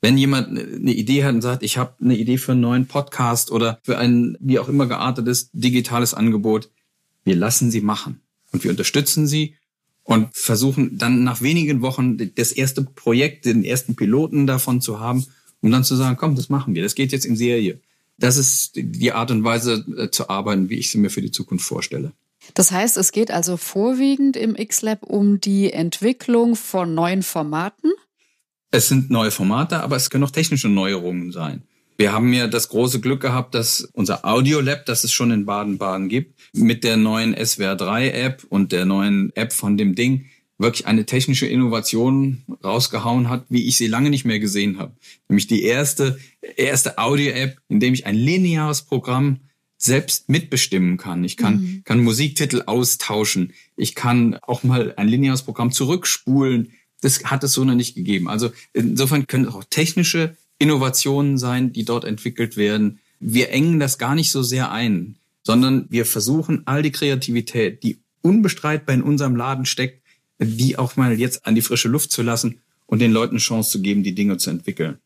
Wenn 0.02 0.18
jemand 0.18 0.48
eine 0.48 0.94
Idee 0.94 1.24
hat 1.24 1.36
und 1.36 1.42
sagt, 1.42 1.64
ich 1.64 1.78
habe 1.78 1.96
eine 2.02 2.18
Idee 2.18 2.38
für 2.38 2.54
einen 2.54 2.62
neuen 2.62 2.88
Podcast 2.88 3.52
oder 3.52 3.80
für 3.84 3.98
ein 3.98 4.36
wie 4.40 4.58
auch 4.58 4.68
immer 4.68 4.88
geartetes 4.88 5.50
digitales 5.54 6.14
Angebot, 6.14 6.70
Wir 7.24 7.36
lassen 7.36 7.70
sie 7.70 7.82
machen 7.82 8.22
und 8.52 8.64
wir 8.64 8.72
unterstützen 8.72 9.28
sie 9.28 9.56
und 10.04 10.36
versuchen 10.36 10.98
dann 10.98 11.24
nach 11.24 11.42
wenigen 11.42 11.82
Wochen 11.82 12.18
das 12.36 12.52
erste 12.52 12.84
Projekt, 12.84 13.46
den 13.46 13.64
ersten 13.64 13.96
Piloten 13.96 14.48
davon 14.48 14.82
zu 14.82 15.00
haben, 15.00 15.26
um 15.62 15.72
dann 15.72 15.84
zu 15.84 15.96
sagen, 15.96 16.18
komm, 16.18 16.36
das 16.36 16.50
machen 16.50 16.74
wir, 16.74 16.82
das 16.82 16.96
geht 16.96 17.12
jetzt 17.12 17.26
in 17.26 17.36
Serie. 17.36 17.80
Das 18.18 18.38
ist 18.38 18.72
die 18.76 19.12
Art 19.12 19.32
und 19.32 19.44
Weise 19.44 19.86
äh, 19.98 20.10
zu 20.10 20.30
arbeiten, 20.30 20.70
wie 20.70 20.76
ich 20.76 20.92
sie 20.92 20.98
mir 20.98 21.10
für 21.10 21.22
die 21.22 21.32
Zukunft 21.32 21.66
vorstelle. 21.66 22.12
Das 22.54 22.72
heißt, 22.72 22.98
es 22.98 23.12
geht 23.12 23.32
also 23.32 23.58
vorwiegend 23.58 24.36
im 24.36 24.56
X-Lab 24.56 25.04
um 25.04 25.40
die 25.40 25.72
Entwicklung 25.72 26.56
von 26.56 26.94
neuen 26.94 27.24
Formaten? 27.24 27.92
Es 28.72 28.88
sind 28.88 29.10
neue 29.10 29.32
Formate, 29.32 29.82
aber 29.82 29.96
es 29.96 30.10
können 30.10 30.24
auch 30.24 30.32
technische 30.32 30.70
Neuerungen 30.70 31.32
sein. 31.32 31.64
Wir 31.98 32.14
haben 32.14 32.34
ja 32.34 32.48
das 32.48 32.70
große 32.70 33.00
Glück 33.00 33.22
gehabt, 33.22 33.54
dass 33.54 33.82
unser 33.94 34.26
Audiolab, 34.26 34.86
das 34.86 35.04
es 35.04 35.12
schon 35.12 35.32
in 35.32 35.46
Baden-Baden 35.46 36.10
gibt, 36.10 36.40
mit 36.54 36.84
der 36.84 36.98
neuen 36.98 37.36
SWR3-App 37.36 38.46
und 38.50 38.72
der 38.72 38.86
neuen 38.86 39.32
App 39.36 39.54
von 39.54 39.78
dem 39.78 39.94
Ding 39.94 40.26
wirklich 40.58 40.88
eine 40.88 41.06
technische 41.06 41.48
Innovation 41.48 42.44
rausgehauen 42.64 43.30
hat, 43.30 43.46
wie 43.50 43.68
ich 43.68 43.78
sie 43.78 43.88
lange 43.88 44.10
nicht 44.10 44.26
mehr 44.26 44.40
gesehen 44.40 44.78
habe. 44.78 44.96
Nämlich 45.28 45.48
die 45.48 45.64
erste, 45.64 46.20
erste 46.56 46.98
Audio-App, 46.98 47.58
in 47.68 47.80
dem 47.80 47.94
ich 47.94 48.06
ein 48.06 48.16
lineares 48.16 48.84
Programm 48.84 49.40
selbst 49.84 50.30
mitbestimmen 50.30 50.98
kann. 50.98 51.24
Ich 51.24 51.38
kann, 51.38 51.62
mhm. 51.62 51.82
kann 51.86 52.04
Musiktitel 52.04 52.63
austauschen. 52.65 53.54
Ich 53.76 53.96
kann 53.96 54.36
auch 54.44 54.63
mal 54.63 54.94
ein 54.96 55.08
lineares 55.08 55.41
Programm 55.41 55.72
zurückspulen. 55.72 56.72
Das 57.02 57.24
hat 57.24 57.44
es 57.44 57.54
so 57.54 57.63
noch 57.63 57.74
nicht 57.74 57.96
gegeben. 57.96 58.30
Also 58.30 58.52
insofern 58.74 59.26
können 59.26 59.48
auch 59.48 59.63
technische 59.70 60.38
Innovationen 60.60 61.39
sein, 61.39 61.74
die 61.74 61.84
dort 61.84 62.06
entwickelt 62.06 62.58
werden. 62.58 63.00
Wir 63.20 63.50
engen 63.50 63.80
das 63.80 63.98
gar 63.98 64.13
nicht 64.13 64.30
so 64.30 64.44
sehr 64.44 64.72
ein, 64.72 65.15
sondern 65.44 65.88
wir 65.89 66.06
versuchen 66.06 66.62
all 66.65 66.84
die 66.84 66.91
Kreativität, 66.91 67.82
die 67.82 67.98
unbestreitbar 68.22 68.94
in 68.94 69.02
unserem 69.02 69.36
Laden 69.36 69.65
steckt, 69.65 70.04
die 70.38 70.78
auch 70.78 70.96
mal 70.96 71.20
jetzt 71.20 71.48
an 71.48 71.56
die 71.56 71.62
frische 71.62 71.88
Luft 71.88 72.12
zu 72.12 72.22
lassen 72.22 72.60
und 72.86 73.00
den 73.00 73.12
Leuten 73.12 73.34
eine 73.34 73.39
Chance 73.39 73.72
zu 73.72 73.82
geben, 73.82 74.04
die 74.04 74.13
Dinge 74.13 74.38
zu 74.38 74.52
entwickeln. 74.52 75.00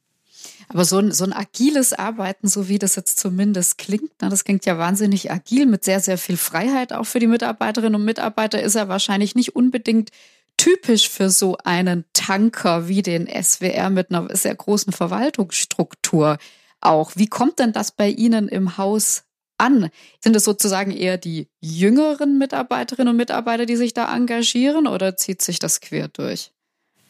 Aber 0.69 0.85
so 0.85 0.97
ein, 0.97 1.11
so 1.11 1.23
ein 1.23 1.33
agiles 1.33 1.93
Arbeiten, 1.93 2.47
so 2.47 2.67
wie 2.67 2.79
das 2.79 2.95
jetzt 2.95 3.19
zumindest 3.19 3.77
klingt, 3.77 4.11
na, 4.21 4.29
das 4.29 4.43
klingt 4.43 4.65
ja 4.65 4.77
wahnsinnig 4.77 5.31
agil 5.31 5.65
mit 5.65 5.83
sehr, 5.83 5.99
sehr 5.99 6.17
viel 6.17 6.37
Freiheit 6.37 6.93
auch 6.93 7.05
für 7.05 7.19
die 7.19 7.27
Mitarbeiterinnen 7.27 7.95
und 7.95 8.05
Mitarbeiter, 8.05 8.61
ist 8.61 8.75
ja 8.75 8.87
wahrscheinlich 8.87 9.35
nicht 9.35 9.55
unbedingt 9.55 10.11
typisch 10.57 11.09
für 11.09 11.29
so 11.29 11.57
einen 11.63 12.05
Tanker 12.13 12.87
wie 12.87 13.01
den 13.01 13.27
SWR 13.27 13.89
mit 13.89 14.09
einer 14.09 14.35
sehr 14.35 14.55
großen 14.55 14.93
Verwaltungsstruktur 14.93 16.37
auch. 16.81 17.11
Wie 17.15 17.27
kommt 17.27 17.59
denn 17.59 17.73
das 17.73 17.91
bei 17.91 18.09
Ihnen 18.09 18.47
im 18.47 18.77
Haus 18.77 19.23
an? 19.57 19.89
Sind 20.23 20.35
es 20.35 20.43
sozusagen 20.43 20.91
eher 20.91 21.17
die 21.17 21.49
jüngeren 21.61 22.37
Mitarbeiterinnen 22.37 23.11
und 23.11 23.17
Mitarbeiter, 23.17 23.65
die 23.65 23.75
sich 23.75 23.93
da 23.93 24.13
engagieren 24.15 24.87
oder 24.87 25.17
zieht 25.17 25.41
sich 25.41 25.59
das 25.59 25.81
quer 25.81 26.07
durch? 26.07 26.51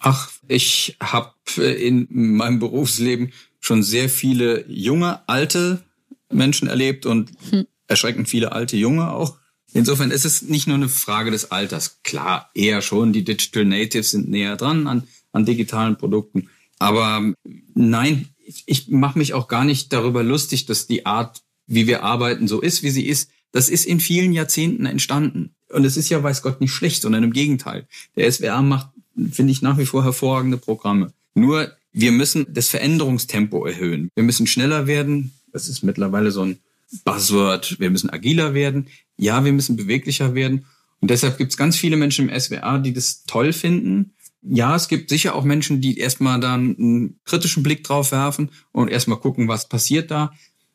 Ach, 0.08 0.30
ich 0.48 0.98
habe 1.02 1.34
in 1.58 2.08
meinem 2.12 2.60
Berufsleben 2.60 3.34
schon 3.60 3.82
sehr 3.82 4.08
viele 4.08 4.64
junge, 4.70 5.28
alte 5.28 5.84
Menschen 6.32 6.68
erlebt 6.68 7.08
und 7.08 7.32
hm. 7.50 7.66
erschreckend 7.88 8.30
viele 8.30 8.52
alte 8.52 8.78
Junge 8.78 9.10
auch. 9.12 9.40
Insofern 9.74 10.12
ist 10.12 10.24
es 10.24 10.44
nicht 10.44 10.68
nur 10.68 10.76
eine 10.76 10.90
Frage 10.90 11.32
des 11.32 11.50
Alters. 11.50 12.04
Klar, 12.04 12.52
eher 12.54 12.84
schon, 12.84 13.14
die 13.14 13.24
Digital 13.24 13.66
Natives 13.66 14.12
sind 14.12 14.30
näher 14.30 14.58
dran 14.58 14.86
an, 14.86 15.08
an 15.32 15.44
digitalen 15.44 15.98
Produkten. 15.98 16.50
Aber 16.78 17.34
nein, 17.74 18.30
ich, 18.46 18.64
ich 18.68 18.88
mache 18.90 19.18
mich 19.18 19.34
auch 19.34 19.48
gar 19.48 19.66
nicht 19.66 19.92
darüber 19.92 20.22
lustig, 20.22 20.68
dass 20.68 20.86
die 20.86 21.08
Art, 21.08 21.42
wie 21.66 21.88
wir 21.88 22.04
arbeiten, 22.04 22.48
so 22.48 22.62
ist, 22.62 22.84
wie 22.84 22.92
sie 22.92 23.08
ist. 23.08 23.32
Das 23.52 23.70
ist 23.70 23.88
in 23.88 24.00
vielen 24.00 24.34
Jahrzehnten 24.34 24.86
entstanden. 24.86 25.56
Und 25.70 25.84
es 25.84 25.98
ist 25.98 26.10
ja, 26.10 26.22
weiß 26.22 26.44
Gott, 26.44 26.62
nicht 26.62 26.74
schlecht, 26.74 27.02
sondern 27.02 27.24
im 27.24 27.34
Gegenteil. 27.34 27.88
Der 28.16 28.32
SWR 28.32 28.62
macht, 28.62 28.90
finde 29.32 29.52
ich, 29.52 29.62
nach 29.62 29.78
wie 29.78 29.86
vor 29.86 30.04
hervorragende 30.04 30.58
Programme. 30.58 31.12
Nur, 31.34 31.72
wir 31.92 32.12
müssen 32.12 32.46
das 32.50 32.70
Veränderungstempo 32.70 33.66
erhöhen. 33.66 34.10
Wir 34.16 34.24
müssen 34.24 34.48
schneller 34.48 34.88
werden. 34.88 35.34
Das 35.52 35.70
ist 35.70 35.84
mittlerweile 35.84 36.32
so 36.32 36.42
ein 36.42 36.58
Buzzword. 37.04 37.80
Wir 37.80 37.90
müssen 37.90 38.10
agiler 38.10 38.54
werden 38.54 38.88
ja, 39.18 39.44
wir 39.46 39.54
müssen 39.54 39.76
beweglicher 39.76 40.36
werden. 40.36 40.66
Und 41.02 41.12
deshalb 41.12 41.38
gibt 41.38 41.52
es 41.52 41.58
ganz 41.58 41.78
viele 41.78 41.98
Menschen 41.98 42.30
im 42.30 42.40
SWR, 42.40 42.80
die 42.80 42.94
das 42.94 43.24
toll 43.26 43.54
finden. 43.54 44.14
Ja, 44.42 44.76
es 44.76 44.88
gibt 44.88 45.10
sicher 45.10 45.36
auch 45.36 45.44
Menschen, 45.44 45.82
die 45.82 45.98
erstmal 45.98 46.40
dann 46.40 46.76
einen 46.78 47.20
kritischen 47.26 47.64
Blick 47.64 47.84
drauf 47.84 48.12
werfen 48.12 48.52
und 48.72 48.90
erstmal 48.90 49.20
gucken, 49.20 49.48
was 49.48 49.68
passiert 49.68 50.12
da. 50.12 50.34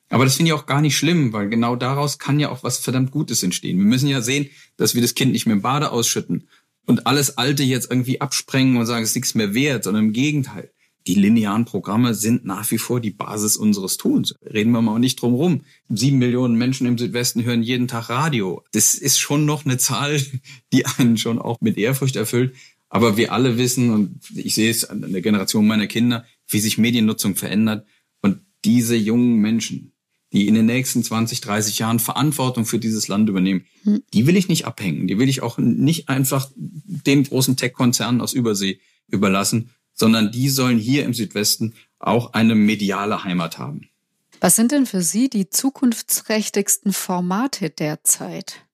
Aber 0.08 0.24
das 0.24 0.34
finde 0.34 0.48
ich 0.48 0.54
auch 0.54 0.66
gar 0.66 0.80
nicht 0.80 0.96
schlimm, 0.96 1.32
weil 1.32 1.48
genau 1.48 1.76
daraus 1.76 2.18
kann 2.18 2.40
ja 2.40 2.48
auch 2.48 2.64
was 2.64 2.78
verdammt 2.78 3.12
Gutes 3.12 3.44
entstehen. 3.44 3.78
Wir 3.78 3.84
müssen 3.84 4.08
ja 4.08 4.20
sehen, 4.20 4.48
dass 4.76 4.94
wir 4.96 5.02
das 5.02 5.14
Kind 5.14 5.30
nicht 5.30 5.46
mehr 5.46 5.54
im 5.54 5.62
Bade 5.62 5.92
ausschütten 5.92 6.48
und 6.90 7.06
alles 7.06 7.38
Alte 7.38 7.62
jetzt 7.62 7.90
irgendwie 7.90 8.20
absprengen 8.20 8.76
und 8.76 8.84
sagen, 8.84 9.02
es 9.02 9.10
ist 9.10 9.14
nichts 9.14 9.34
mehr 9.34 9.54
wert, 9.54 9.84
sondern 9.84 10.06
im 10.06 10.12
Gegenteil 10.12 10.70
die 11.06 11.14
linearen 11.14 11.64
Programme 11.64 12.14
sind 12.14 12.44
nach 12.44 12.70
wie 12.70 12.78
vor 12.78 13.00
die 13.00 13.10
Basis 13.10 13.56
unseres 13.56 13.96
Tuns. 13.96 14.34
Reden 14.42 14.72
wir 14.72 14.82
mal 14.82 14.98
nicht 14.98 15.22
drum 15.22 15.34
rum. 15.34 15.62
Sieben 15.88 16.18
Millionen 16.18 16.56
Menschen 16.56 16.86
im 16.86 16.98
Südwesten 16.98 17.42
hören 17.44 17.62
jeden 17.62 17.88
Tag 17.88 18.10
Radio. 18.10 18.62
Das 18.72 18.94
ist 18.94 19.18
schon 19.18 19.46
noch 19.46 19.64
eine 19.64 19.78
Zahl, 19.78 20.20
die 20.72 20.84
einen 20.84 21.16
schon 21.16 21.38
auch 21.38 21.58
mit 21.60 21.78
Ehrfurcht 21.78 22.16
erfüllt. 22.16 22.54
Aber 22.88 23.16
wir 23.16 23.32
alle 23.32 23.56
wissen, 23.56 23.90
und 23.90 24.20
ich 24.34 24.54
sehe 24.54 24.70
es 24.70 24.84
an 24.84 25.00
der 25.00 25.22
Generation 25.22 25.66
meiner 25.66 25.86
Kinder, 25.86 26.26
wie 26.48 26.60
sich 26.60 26.76
Mediennutzung 26.76 27.36
verändert. 27.36 27.86
Und 28.20 28.40
diese 28.64 28.96
jungen 28.96 29.36
Menschen, 29.36 29.92
die 30.32 30.46
in 30.46 30.54
den 30.54 30.66
nächsten 30.66 31.02
20, 31.02 31.40
30 31.40 31.78
Jahren 31.78 31.98
Verantwortung 31.98 32.64
für 32.64 32.78
dieses 32.78 33.08
Land 33.08 33.28
übernehmen, 33.28 33.64
hm. 33.82 34.02
die 34.12 34.26
will 34.26 34.36
ich 34.36 34.48
nicht 34.48 34.66
abhängen. 34.66 35.08
Die 35.08 35.18
will 35.18 35.28
ich 35.28 35.42
auch 35.42 35.58
nicht 35.58 36.08
einfach 36.08 36.50
den 36.56 37.24
großen 37.24 37.56
Tech-Konzernen 37.56 38.20
aus 38.20 38.32
Übersee 38.32 38.80
überlassen, 39.08 39.70
sondern 39.92 40.30
die 40.30 40.48
sollen 40.48 40.78
hier 40.78 41.04
im 41.04 41.14
Südwesten 41.14 41.74
auch 41.98 42.32
eine 42.32 42.54
mediale 42.54 43.24
Heimat 43.24 43.58
haben. 43.58 43.88
Was 44.40 44.56
sind 44.56 44.72
denn 44.72 44.86
für 44.86 45.02
Sie 45.02 45.28
die 45.28 45.50
zukunftsträchtigsten 45.50 46.92
Formate 46.92 47.68
derzeit? 47.68 48.64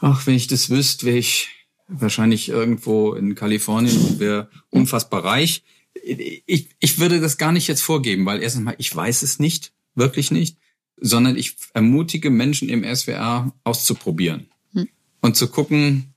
Ach, 0.00 0.26
wenn 0.26 0.34
ich 0.34 0.48
das 0.48 0.70
wüsste, 0.70 1.06
wäre 1.06 1.18
ich 1.18 1.48
wahrscheinlich 1.86 2.48
irgendwo 2.48 3.14
in 3.14 3.34
Kalifornien 3.34 3.96
und 3.96 4.18
wäre 4.18 4.50
unfassbar 4.70 5.24
reich. 5.24 5.62
Ich, 6.02 6.70
ich 6.80 6.98
würde 6.98 7.20
das 7.20 7.38
gar 7.38 7.52
nicht 7.52 7.68
jetzt 7.68 7.82
vorgeben, 7.82 8.26
weil 8.26 8.42
erstens 8.42 8.64
mal, 8.64 8.74
ich 8.78 8.94
weiß 8.94 9.22
es 9.22 9.38
nicht, 9.38 9.72
wirklich 9.94 10.32
nicht, 10.32 10.58
sondern 10.96 11.36
ich 11.36 11.56
ermutige 11.72 12.30
Menschen 12.30 12.68
im 12.68 12.84
SWR 12.84 13.52
auszuprobieren 13.64 14.46
hm. 14.72 14.88
und 15.20 15.36
zu 15.36 15.48
gucken, 15.48 16.14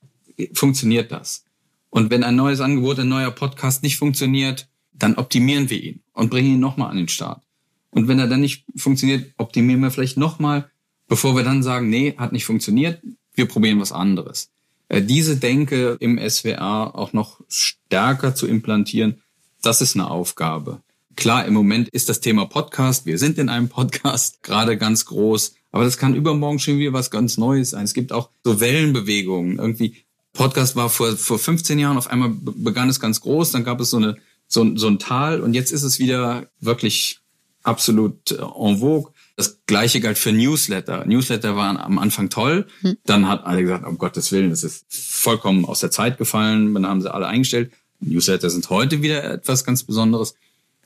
funktioniert 0.54 1.12
das? 1.12 1.46
Und 1.90 2.10
wenn 2.12 2.24
ein 2.24 2.36
neues 2.36 2.60
Angebot, 2.60 3.00
ein 3.00 3.10
neuer 3.10 3.32
Podcast 3.32 3.84
nicht 3.84 3.98
funktioniert, 3.98 4.68
dann 4.94 5.16
optimieren 5.16 5.70
wir 5.70 5.82
ihn 5.82 6.02
und 6.14 6.30
bringen 6.30 6.56
ihn 6.56 6.60
nochmal 6.60 6.92
an 6.92 6.98
den 6.98 7.08
Start. 7.08 7.44
Und 7.90 8.08
wenn 8.08 8.20
er 8.20 8.28
dann 8.28 8.42
nicht 8.42 8.66
funktioniert, 8.76 9.34
optimieren 9.38 9.82
wir 9.82 9.92
vielleicht 9.92 10.18
nochmal, 10.18 10.70
bevor 11.08 11.36
wir 11.36 11.44
dann 11.44 11.64
sagen, 11.64 11.90
nee, 11.90 12.16
hat 12.18 12.32
nicht 12.32 12.46
funktioniert, 12.46 13.02
wir 13.34 13.48
probieren 13.48 13.80
was 13.80 13.92
anderes. 13.92 14.52
Äh, 14.90 15.02
diese 15.02 15.38
Denke 15.38 15.98
im 16.00 16.20
SWR 16.20 16.96
auch 16.96 17.14
noch 17.14 17.42
stärker 17.48 18.36
zu 18.36 18.48
implantieren, 18.48 19.22
das 19.62 19.82
ist 19.82 19.96
eine 19.96 20.10
Aufgabe. 20.10 20.82
Klar, 21.18 21.46
im 21.46 21.56
Moment 21.56 21.90
ist 21.90 22.10
das 22.10 22.20
Thema 22.22 22.46
Podcast, 22.46 23.08
wir 23.08 23.18
sind 23.18 23.40
in 23.40 23.50
einem 23.50 23.70
Podcast 23.70 24.38
gerade 24.44 24.78
ganz 24.78 25.06
groß, 25.06 25.56
aber 25.72 25.84
das 25.84 25.98
kann 25.98 26.14
übermorgen 26.14 26.60
schon 26.60 26.78
wieder 26.78 26.94
was 26.94 27.10
ganz 27.10 27.40
Neues 27.40 27.72
sein. 27.72 27.86
Es 27.86 27.96
gibt 27.96 28.14
auch 28.14 28.30
so 28.44 28.60
Wellenbewegungen, 28.60 29.58
irgendwie 29.58 29.96
Podcast 30.34 30.76
war 30.76 30.92
vor, 30.92 31.18
vor 31.18 31.40
15 31.40 31.80
Jahren, 31.80 31.98
auf 31.98 32.08
einmal 32.08 32.30
begann 32.30 32.88
es 32.88 33.00
ganz 33.00 33.20
groß, 33.22 33.52
dann 33.52 33.64
gab 33.64 33.82
es 33.82 33.90
so, 33.90 33.98
eine, 33.98 34.18
so, 34.48 34.78
so 34.78 34.88
ein 34.88 35.00
Tal 35.00 35.42
und 35.42 35.56
jetzt 35.56 35.72
ist 35.72 35.82
es 35.82 35.98
wieder 35.98 36.52
wirklich 36.60 37.20
absolut 37.64 38.32
äh, 38.32 38.36
en 38.36 38.78
vogue. 38.78 39.12
Das 39.36 39.60
gleiche 39.66 40.00
galt 40.00 40.20
für 40.20 40.32
Newsletter. 40.32 41.04
Newsletter 41.06 41.56
waren 41.56 41.78
am 41.78 41.98
Anfang 41.98 42.30
toll. 42.30 42.68
Hm. 42.82 42.98
Dann 43.06 43.28
hat 43.28 43.44
alle 43.44 43.64
gesagt, 43.64 43.88
um 43.88 43.98
Gottes 43.98 44.32
Willen, 44.32 44.52
das 44.52 44.64
ist 44.64 44.86
vollkommen 44.90 45.66
aus 45.66 45.80
der 45.80 45.90
Zeit 45.90 46.20
gefallen. 46.20 46.76
Dann 46.76 46.86
haben 46.86 47.02
sie 47.02 47.12
alle 47.12 47.26
eingestellt. 47.26 47.72
Newsletter 48.00 48.50
sind 48.52 48.70
heute 48.70 49.02
wieder 49.02 49.24
etwas 49.24 49.64
ganz 49.64 49.84
Besonderes. 49.84 50.36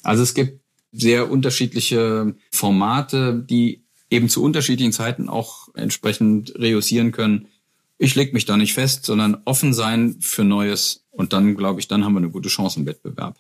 Also 0.04 0.24
es 0.24 0.34
gibt 0.34 0.62
sehr 0.92 1.32
unterschiedliche 1.32 2.36
Formate, 2.52 3.46
die 3.50 3.84
eben 4.10 4.28
zu 4.28 4.44
unterschiedlichen 4.44 4.92
Zeiten 4.92 5.30
auch 5.30 5.70
entsprechend 5.74 6.54
reüssieren 6.56 7.12
können 7.12 7.48
ich 8.02 8.16
leg 8.16 8.34
mich 8.34 8.46
da 8.46 8.58
nicht 8.58 8.74
fest, 8.74 9.06
sondern 9.06 9.44
offen 9.46 9.76
sein 9.76 10.18
für 10.22 10.44
Neues. 10.44 11.06
Und 11.12 11.34
dann, 11.34 11.56
glaube 11.56 11.80
ich, 11.80 11.88
dann 11.88 12.04
haben 12.04 12.14
wir 12.14 12.18
eine 12.18 12.32
gute 12.32 12.50
Chance 12.50 12.80
im 12.80 12.88
Wettbewerb. 12.88 13.38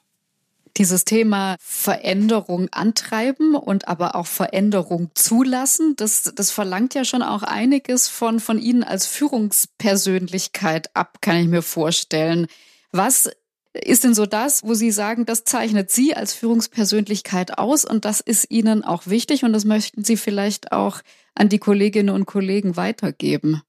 Dieses 0.78 1.04
Thema 1.04 1.56
Veränderung 1.60 2.69
antreiben 2.71 3.56
und 3.56 3.88
aber 3.88 4.15
auch 4.15 4.28
Veränderung 4.28 5.10
zulassen, 5.15 5.95
das, 5.97 6.32
das 6.36 6.52
verlangt 6.52 6.93
ja 6.93 7.06
schon 7.06 7.24
auch 7.24 7.41
einiges 7.41 8.08
von, 8.08 8.39
von 8.39 8.60
Ihnen 8.60 8.84
als 8.84 9.08
Führungspersönlichkeit 9.08 10.95
ab, 10.95 11.17
kann 11.21 11.38
ich 11.38 11.47
mir 11.47 11.63
vorstellen. 11.63 12.45
Was 12.91 13.32
ist 13.73 14.03
denn 14.03 14.13
so 14.13 14.25
das, 14.25 14.63
wo 14.63 14.73
Sie 14.73 14.91
sagen, 14.91 15.25
das 15.25 15.43
zeichnet 15.43 15.91
Sie 15.91 16.13
als 16.13 16.34
Führungspersönlichkeit 16.34 17.57
aus 17.57 17.86
und 17.86 18.05
das 18.05 18.19
ist 18.19 18.49
Ihnen 18.49 18.84
auch 18.84 19.07
wichtig 19.07 19.43
und 19.43 19.53
das 19.53 19.65
möchten 19.65 20.03
Sie 20.03 20.17
vielleicht 20.17 20.71
auch 20.71 21.01
an 21.36 21.49
die 21.49 21.60
Kolleginnen 21.60 22.13
und 22.13 22.25
Kollegen 22.25 22.75
weitergeben? 22.75 23.62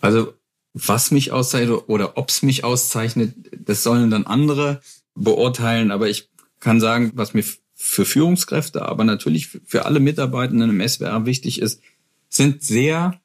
Also 0.00 0.32
was 0.74 1.10
mich 1.10 1.32
auszeichnet 1.32 1.84
oder 1.86 2.18
ob 2.18 2.28
es 2.28 2.42
mich 2.42 2.62
auszeichnet, 2.62 3.34
das 3.58 3.82
sollen 3.82 4.10
dann 4.10 4.26
andere 4.26 4.80
beurteilen. 5.14 5.90
Aber 5.90 6.08
ich 6.08 6.28
kann 6.60 6.80
sagen, 6.80 7.12
was 7.14 7.32
mir 7.32 7.44
für 7.74 8.04
Führungskräfte, 8.04 8.82
aber 8.82 9.04
natürlich 9.04 9.48
für 9.48 9.86
alle 9.86 10.00
Mitarbeitenden 10.00 10.70
im 10.70 10.86
SWR 10.86 11.24
wichtig 11.24 11.60
ist, 11.62 11.80
sind 12.28 12.62
sehr 12.62 13.20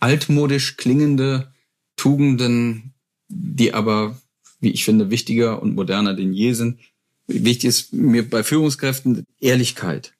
altmodisch 0.00 0.76
klingende 0.76 1.52
Tugenden, 1.96 2.92
die 3.28 3.72
aber, 3.72 4.16
wie 4.64 4.70
ich 4.70 4.84
finde, 4.84 5.10
wichtiger 5.10 5.62
und 5.62 5.74
moderner 5.74 6.14
denn 6.14 6.32
je 6.32 6.52
sind. 6.54 6.80
Wichtig 7.26 7.68
ist 7.68 7.92
mir 7.92 8.28
bei 8.28 8.42
Führungskräften 8.42 9.24
Ehrlichkeit, 9.40 10.12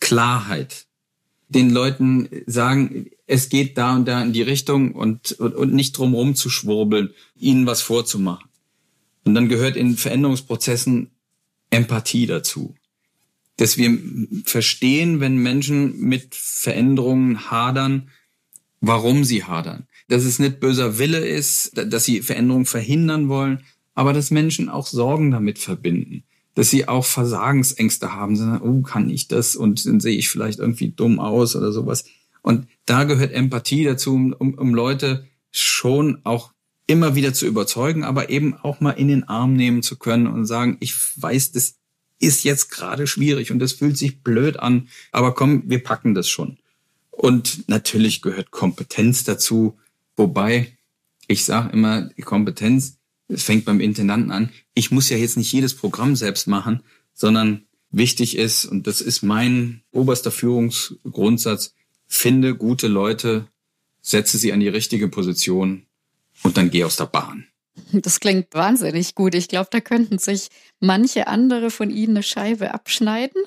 Klarheit, 0.00 0.86
den 1.48 1.70
Leuten 1.70 2.28
sagen, 2.46 3.06
es 3.26 3.48
geht 3.48 3.78
da 3.78 3.94
und 3.94 4.06
da 4.06 4.22
in 4.22 4.32
die 4.32 4.42
Richtung 4.42 4.92
und, 4.92 5.32
und, 5.32 5.54
und 5.54 5.72
nicht 5.72 5.96
drumherum 5.96 6.34
zu 6.34 6.50
schwurbeln, 6.50 7.10
ihnen 7.38 7.66
was 7.66 7.82
vorzumachen. 7.82 8.48
Und 9.24 9.34
dann 9.34 9.48
gehört 9.48 9.76
in 9.76 9.96
Veränderungsprozessen 9.96 11.10
Empathie 11.70 12.26
dazu. 12.26 12.74
Dass 13.56 13.78
wir 13.78 13.98
verstehen, 14.44 15.20
wenn 15.20 15.38
Menschen 15.38 15.98
mit 16.00 16.34
Veränderungen 16.34 17.50
hadern, 17.50 18.10
warum 18.80 19.24
sie 19.24 19.44
hadern. 19.44 19.86
Dass 20.08 20.24
es 20.24 20.38
nicht 20.38 20.60
böser 20.60 20.98
Wille 20.98 21.26
ist, 21.26 21.72
dass 21.74 22.04
sie 22.04 22.22
Veränderungen 22.22 22.66
verhindern 22.66 23.28
wollen, 23.28 23.64
aber 23.94 24.12
dass 24.12 24.30
Menschen 24.30 24.68
auch 24.68 24.86
Sorgen 24.86 25.30
damit 25.30 25.58
verbinden. 25.58 26.22
Dass 26.54 26.70
sie 26.70 26.88
auch 26.88 27.04
Versagensängste 27.04 28.14
haben, 28.14 28.36
sondern, 28.36 28.62
oh, 28.62 28.82
kann 28.82 29.10
ich 29.10 29.28
das? 29.28 29.56
Und 29.56 29.84
dann 29.84 30.00
sehe 30.00 30.16
ich 30.16 30.28
vielleicht 30.28 30.58
irgendwie 30.58 30.90
dumm 30.90 31.18
aus 31.18 31.56
oder 31.56 31.72
sowas. 31.72 32.04
Und 32.42 32.68
da 32.84 33.04
gehört 33.04 33.32
Empathie 33.32 33.84
dazu, 33.84 34.14
um, 34.14 34.54
um 34.54 34.74
Leute 34.74 35.26
schon 35.50 36.18
auch 36.24 36.52
immer 36.86 37.14
wieder 37.14 37.34
zu 37.34 37.46
überzeugen, 37.46 38.04
aber 38.04 38.30
eben 38.30 38.54
auch 38.54 38.80
mal 38.80 38.92
in 38.92 39.08
den 39.08 39.24
Arm 39.24 39.54
nehmen 39.54 39.82
zu 39.82 39.96
können 39.96 40.26
und 40.26 40.46
sagen, 40.46 40.76
ich 40.80 40.94
weiß, 41.20 41.52
das 41.52 41.74
ist 42.18 42.44
jetzt 42.44 42.70
gerade 42.70 43.06
schwierig 43.06 43.50
und 43.50 43.58
das 43.58 43.72
fühlt 43.72 43.98
sich 43.98 44.22
blöd 44.22 44.58
an, 44.58 44.88
aber 45.12 45.34
komm, 45.34 45.64
wir 45.66 45.82
packen 45.82 46.14
das 46.14 46.28
schon. 46.28 46.58
Und 47.10 47.68
natürlich 47.68 48.22
gehört 48.22 48.50
Kompetenz 48.50 49.24
dazu, 49.24 49.78
wobei 50.16 50.76
ich 51.28 51.44
sage 51.44 51.72
immer, 51.72 52.02
die 52.02 52.22
Kompetenz, 52.22 52.98
fängt 53.28 53.64
beim 53.64 53.80
Intendanten 53.80 54.30
an, 54.30 54.50
ich 54.74 54.90
muss 54.90 55.08
ja 55.08 55.16
jetzt 55.16 55.36
nicht 55.36 55.52
jedes 55.52 55.74
Programm 55.74 56.14
selbst 56.14 56.46
machen, 56.46 56.82
sondern 57.12 57.66
wichtig 57.90 58.36
ist, 58.36 58.64
und 58.64 58.86
das 58.86 59.00
ist 59.00 59.22
mein 59.22 59.82
oberster 59.90 60.30
Führungsgrundsatz, 60.30 61.74
finde 62.06 62.54
gute 62.54 62.86
Leute, 62.86 63.48
setze 64.00 64.38
sie 64.38 64.52
an 64.52 64.60
die 64.60 64.68
richtige 64.68 65.08
Position 65.08 65.86
und 66.42 66.56
dann 66.56 66.70
geh 66.70 66.84
aus 66.84 66.96
der 66.96 67.06
Bahn. 67.06 67.48
Das 67.92 68.20
klingt 68.20 68.52
wahnsinnig 68.52 69.14
gut. 69.14 69.34
Ich 69.34 69.48
glaube, 69.48 69.68
da 69.70 69.80
könnten 69.80 70.18
sich 70.18 70.48
manche 70.80 71.28
andere 71.28 71.70
von 71.70 71.90
Ihnen 71.90 72.16
eine 72.16 72.22
Scheibe 72.22 72.74
abschneiden. 72.74 73.42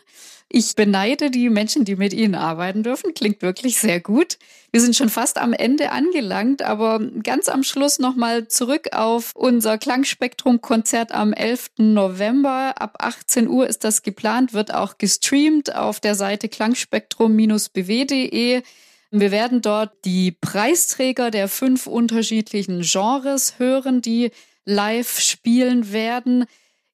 Ich 0.52 0.76
beneide 0.76 1.30
die 1.30 1.48
Menschen, 1.50 1.86
die 1.86 1.96
mit 1.96 2.12
Ihnen 2.12 2.34
arbeiten 2.34 2.82
dürfen. 2.82 3.14
Klingt 3.14 3.44
wirklich 3.44 3.78
sehr 3.78 4.00
gut. 4.00 4.40
Wir 4.72 4.82
sind 4.82 4.96
schon 4.96 5.10
fast 5.10 5.38
am 5.38 5.54
Ende 5.54 5.92
angelangt, 5.92 6.64
aber 6.64 7.00
ganz 7.22 7.50
am 7.50 7.62
Schluss 7.62 8.00
nochmal 8.00 8.48
zurück 8.48 8.88
auf 8.94 9.34
unser 9.36 9.78
Klangspektrum-Konzert 9.78 11.12
am 11.12 11.34
11. 11.34 11.70
November. 11.78 12.82
Ab 12.82 12.96
18 13.00 13.48
Uhr 13.48 13.68
ist 13.68 13.84
das 13.84 14.02
geplant, 14.02 14.54
wird 14.54 14.74
auch 14.74 14.98
gestreamt 14.98 15.76
auf 15.76 16.00
der 16.00 16.16
Seite 16.16 16.50
klangspektrum-bw.de. 16.50 18.64
Wir 19.12 19.32
werden 19.32 19.62
dort 19.62 20.06
die 20.06 20.32
Preisträger 20.32 21.32
der 21.32 21.48
fünf 21.48 21.88
unterschiedlichen 21.88 22.82
Genres 22.82 23.58
hören, 23.58 24.02
die 24.02 24.32
live 24.66 25.20
spielen 25.20 25.92
werden. 25.92 26.46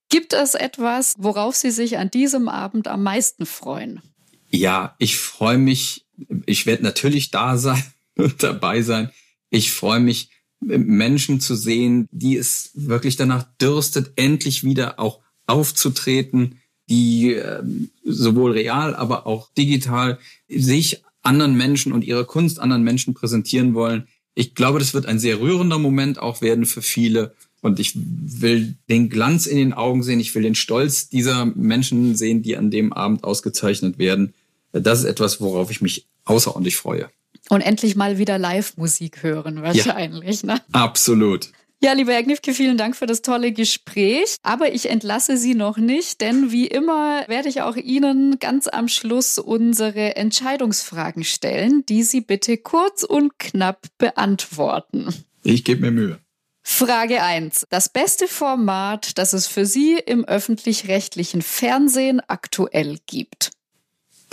Gibt 0.09 0.33
es 0.33 0.55
etwas, 0.55 1.15
worauf 1.17 1.55
Sie 1.55 1.71
sich 1.71 1.97
an 1.97 2.09
diesem 2.09 2.47
Abend 2.47 2.87
am 2.87 3.03
meisten 3.03 3.45
freuen? 3.45 4.01
Ja, 4.49 4.95
ich 4.99 5.17
freue 5.17 5.57
mich. 5.57 6.05
Ich 6.45 6.65
werde 6.65 6.83
natürlich 6.83 7.31
da 7.31 7.57
sein 7.57 7.83
und 8.15 8.41
dabei 8.41 8.81
sein. 8.81 9.11
Ich 9.49 9.71
freue 9.71 9.99
mich, 9.99 10.29
Menschen 10.61 11.41
zu 11.41 11.55
sehen, 11.55 12.07
die 12.11 12.37
es 12.37 12.71
wirklich 12.73 13.17
danach 13.17 13.43
dürstet, 13.61 14.13
endlich 14.15 14.63
wieder 14.63 14.99
auch 14.99 15.19
aufzutreten, 15.47 16.59
die 16.89 17.33
äh, 17.33 17.61
sowohl 18.03 18.53
real, 18.53 18.95
aber 18.95 19.27
auch 19.27 19.51
digital 19.53 20.17
sich 20.47 21.03
anderen 21.25 21.55
Menschen 21.55 21.93
und 21.93 22.03
ihre 22.03 22.25
Kunst 22.25 22.59
anderen 22.59 22.83
Menschen 22.83 23.13
präsentieren 23.13 23.73
wollen. 23.73 24.07
Ich 24.33 24.55
glaube, 24.55 24.79
das 24.79 24.93
wird 24.93 25.05
ein 25.05 25.19
sehr 25.19 25.39
rührender 25.39 25.79
Moment 25.79 26.19
auch 26.19 26.41
werden 26.41 26.65
für 26.65 26.81
viele. 26.81 27.33
Und 27.61 27.79
ich 27.79 27.93
will 27.95 28.75
den 28.89 29.09
Glanz 29.09 29.47
in 29.47 29.57
den 29.57 29.73
Augen 29.73 30.03
sehen. 30.03 30.19
Ich 30.19 30.35
will 30.35 30.43
den 30.43 30.55
Stolz 30.55 31.09
dieser 31.09 31.45
Menschen 31.45 32.15
sehen, 32.15 32.43
die 32.43 32.57
an 32.57 32.69
dem 32.69 32.93
Abend 32.93 33.23
ausgezeichnet 33.23 33.97
werden. 33.97 34.33
Das 34.71 34.99
ist 34.99 35.05
etwas, 35.05 35.41
worauf 35.41 35.71
ich 35.71 35.81
mich 35.81 36.05
außerordentlich 36.25 36.75
freue. 36.75 37.09
Und 37.49 37.61
endlich 37.61 37.95
mal 37.95 38.17
wieder 38.17 38.37
Live-Musik 38.37 39.23
hören, 39.23 39.61
wahrscheinlich. 39.61 40.41
Ja, 40.41 40.55
ne? 40.55 40.61
Absolut. 40.71 41.51
Ja, 41.81 41.93
lieber 41.93 42.13
Herr 42.13 42.23
Knifke, 42.23 42.53
vielen 42.53 42.77
Dank 42.77 42.95
für 42.95 43.05
das 43.05 43.21
tolle 43.21 43.51
Gespräch. 43.51 44.37
Aber 44.43 44.73
ich 44.73 44.89
entlasse 44.89 45.37
Sie 45.37 45.55
noch 45.55 45.77
nicht, 45.77 46.21
denn 46.21 46.51
wie 46.51 46.67
immer 46.67 47.27
werde 47.27 47.49
ich 47.49 47.61
auch 47.61 47.75
Ihnen 47.75 48.39
ganz 48.39 48.67
am 48.67 48.87
Schluss 48.87 49.37
unsere 49.37 50.15
Entscheidungsfragen 50.15 51.23
stellen, 51.23 51.85
die 51.85 52.03
Sie 52.03 52.21
bitte 52.21 52.57
kurz 52.57 53.03
und 53.03 53.37
knapp 53.37 53.87
beantworten. 53.97 55.13
Ich 55.43 55.63
gebe 55.63 55.81
mir 55.81 55.91
Mühe. 55.91 56.19
Frage 56.67 57.21
1. 57.21 57.67
Das 57.69 57.89
beste 57.89 58.27
Format, 58.27 59.19
das 59.19 59.33
es 59.33 59.45
für 59.45 59.67
Sie 59.67 59.99
im 60.03 60.25
öffentlich-rechtlichen 60.25 61.43
Fernsehen 61.43 62.19
aktuell 62.27 62.97
gibt? 63.05 63.51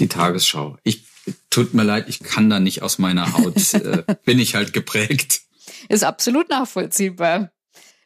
Die 0.01 0.09
Tagesschau. 0.09 0.79
Ich 0.83 1.05
tut 1.51 1.75
mir 1.75 1.83
leid, 1.83 2.09
ich 2.09 2.21
kann 2.21 2.49
da 2.49 2.59
nicht 2.59 2.81
aus 2.81 2.99
meiner 2.99 3.35
Haut. 3.35 3.75
äh, 3.75 4.05
bin 4.25 4.39
ich 4.39 4.55
halt 4.55 4.73
geprägt. 4.73 5.42
Ist 5.89 6.05
absolut 6.05 6.49
nachvollziehbar. 6.49 7.53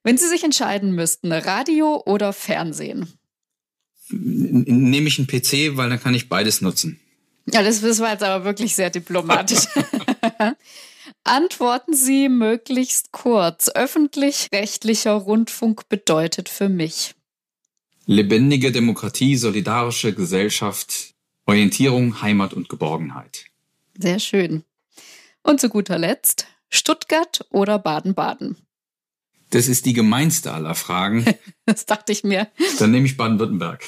Wenn 0.03 0.19
Sie 0.19 0.29
sich 0.29 0.45
entscheiden 0.45 0.93
müssten, 0.93 1.33
Radio 1.33 2.03
oder 2.07 2.33
Fernsehen? 2.33 3.19
Nehme 4.09 5.09
ich 5.09 5.19
einen 5.19 5.27
PC, 5.27 5.77
weil 5.77 5.91
dann 5.91 6.01
kann 6.01 6.15
ich 6.15 6.29
beides 6.29 6.61
nutzen. 6.61 7.01
Ja, 7.53 7.63
das, 7.63 7.81
das 7.81 7.99
war 8.01 8.13
jetzt 8.13 8.23
aber 8.23 8.45
wirklich 8.45 8.75
sehr 8.75 8.91
diplomatisch. 8.91 9.67
Antworten 11.25 11.95
Sie 11.95 12.29
möglichst 12.29 13.13
kurz. 13.13 13.69
Öffentlich-rechtlicher 13.69 15.13
Rundfunk 15.13 15.89
bedeutet 15.89 16.49
für 16.49 16.69
mich. 16.69 17.15
Lebendige 18.07 18.71
Demokratie, 18.71 19.37
solidarische 19.37 20.15
Gesellschaft, 20.15 21.15
Orientierung, 21.47 22.23
Heimat 22.23 22.55
und 22.55 22.69
Geborgenheit. 22.69 23.47
Sehr 23.99 24.21
schön. 24.21 24.63
Und 25.43 25.61
zu 25.61 25.69
guter 25.69 25.99
Letzt, 25.99 26.47
Stuttgart 26.77 27.47
oder 27.51 27.79
Baden-Baden? 27.79 28.57
Das 29.51 29.69
ist 29.69 29.87
die 29.87 29.93
gemeinste 29.93 30.53
aller 30.53 30.75
Fragen. 30.75 31.25
Das 31.69 31.85
dachte 31.85 32.13
ich 32.13 32.23
mir. 32.23 32.47
Dann 32.79 32.93
nehme 32.93 33.07
ich 33.07 33.17
Baden-Württemberg. 33.17 33.85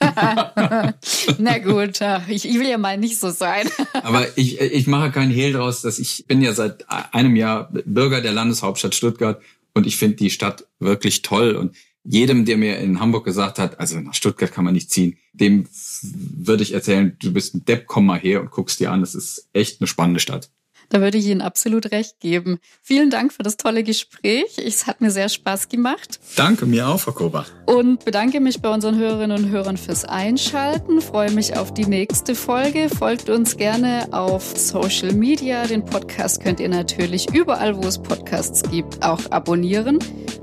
Na 1.38 1.58
gut, 1.58 2.00
ich, 2.28 2.44
will 2.44 2.66
ja 2.66 2.78
mal 2.78 2.96
nicht 2.96 3.20
so 3.20 3.28
sein. 3.28 3.68
Aber 3.92 4.26
ich, 4.38 4.58
ich 4.58 4.86
mache 4.86 5.10
keinen 5.10 5.30
Hehl 5.30 5.52
draus, 5.52 5.82
dass 5.82 5.98
ich 5.98 6.24
bin 6.26 6.40
ja 6.40 6.54
seit 6.54 6.88
einem 6.88 7.36
Jahr 7.36 7.70
Bürger 7.84 8.22
der 8.22 8.32
Landeshauptstadt 8.32 8.94
Stuttgart 8.94 9.42
und 9.74 9.86
ich 9.86 9.98
finde 9.98 10.16
die 10.16 10.30
Stadt 10.30 10.66
wirklich 10.78 11.20
toll 11.20 11.56
und 11.56 11.76
jedem, 12.04 12.46
der 12.46 12.56
mir 12.56 12.78
in 12.78 13.00
Hamburg 13.00 13.26
gesagt 13.26 13.58
hat, 13.58 13.78
also 13.80 14.00
nach 14.00 14.14
Stuttgart 14.14 14.50
kann 14.50 14.64
man 14.64 14.72
nicht 14.72 14.90
ziehen, 14.90 15.18
dem 15.34 15.68
würde 16.02 16.62
ich 16.62 16.72
erzählen, 16.72 17.16
du 17.20 17.34
bist 17.34 17.54
ein 17.54 17.66
Depp, 17.66 17.86
komm 17.86 18.06
mal 18.06 18.18
her 18.18 18.40
und 18.40 18.50
guckst 18.50 18.80
dir 18.80 18.92
an, 18.92 19.00
das 19.00 19.14
ist 19.14 19.50
echt 19.52 19.82
eine 19.82 19.88
spannende 19.88 20.20
Stadt. 20.20 20.50
Da 20.94 21.00
würde 21.00 21.18
ich 21.18 21.26
Ihnen 21.26 21.40
absolut 21.40 21.90
recht 21.90 22.20
geben. 22.20 22.60
Vielen 22.80 23.10
Dank 23.10 23.32
für 23.32 23.42
das 23.42 23.56
tolle 23.56 23.82
Gespräch. 23.82 24.58
Es 24.64 24.86
hat 24.86 25.00
mir 25.00 25.10
sehr 25.10 25.28
Spaß 25.28 25.68
gemacht. 25.68 26.20
Danke, 26.36 26.66
mir 26.66 26.86
auch, 26.86 27.00
Frau 27.00 27.10
Kobach. 27.10 27.50
Und 27.66 28.04
bedanke 28.04 28.38
mich 28.38 28.62
bei 28.62 28.72
unseren 28.72 28.96
Hörerinnen 28.96 29.36
und 29.36 29.50
Hörern 29.50 29.76
fürs 29.76 30.04
Einschalten. 30.04 31.00
Freue 31.00 31.32
mich 31.32 31.58
auf 31.58 31.74
die 31.74 31.86
nächste 31.86 32.36
Folge. 32.36 32.88
Folgt 32.88 33.28
uns 33.28 33.56
gerne 33.56 34.06
auf 34.12 34.56
Social 34.56 35.12
Media. 35.14 35.66
Den 35.66 35.84
Podcast 35.84 36.40
könnt 36.40 36.60
ihr 36.60 36.68
natürlich 36.68 37.34
überall, 37.34 37.76
wo 37.76 37.88
es 37.88 37.98
Podcasts 37.98 38.62
gibt, 38.62 39.02
auch 39.02 39.28
abonnieren. 39.32 39.98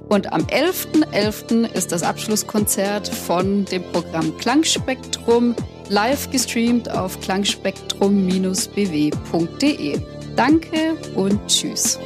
Und 0.10 0.34
am 0.34 0.42
11.11. 0.42 1.06
.11. 1.14 1.74
ist 1.74 1.94
das 1.94 2.04
Abschlusskonzert 2.04 3.08
von 3.08 3.64
dem 3.64 3.84
Programm 3.94 4.38
Klangspektrum 4.38 5.56
live 5.88 6.30
gestreamt 6.30 6.92
auf 6.92 7.22
klangspektrum-bw.de. 7.22 10.21
Danke 10.36 10.96
und 11.16 11.40
tschüss. 11.48 12.00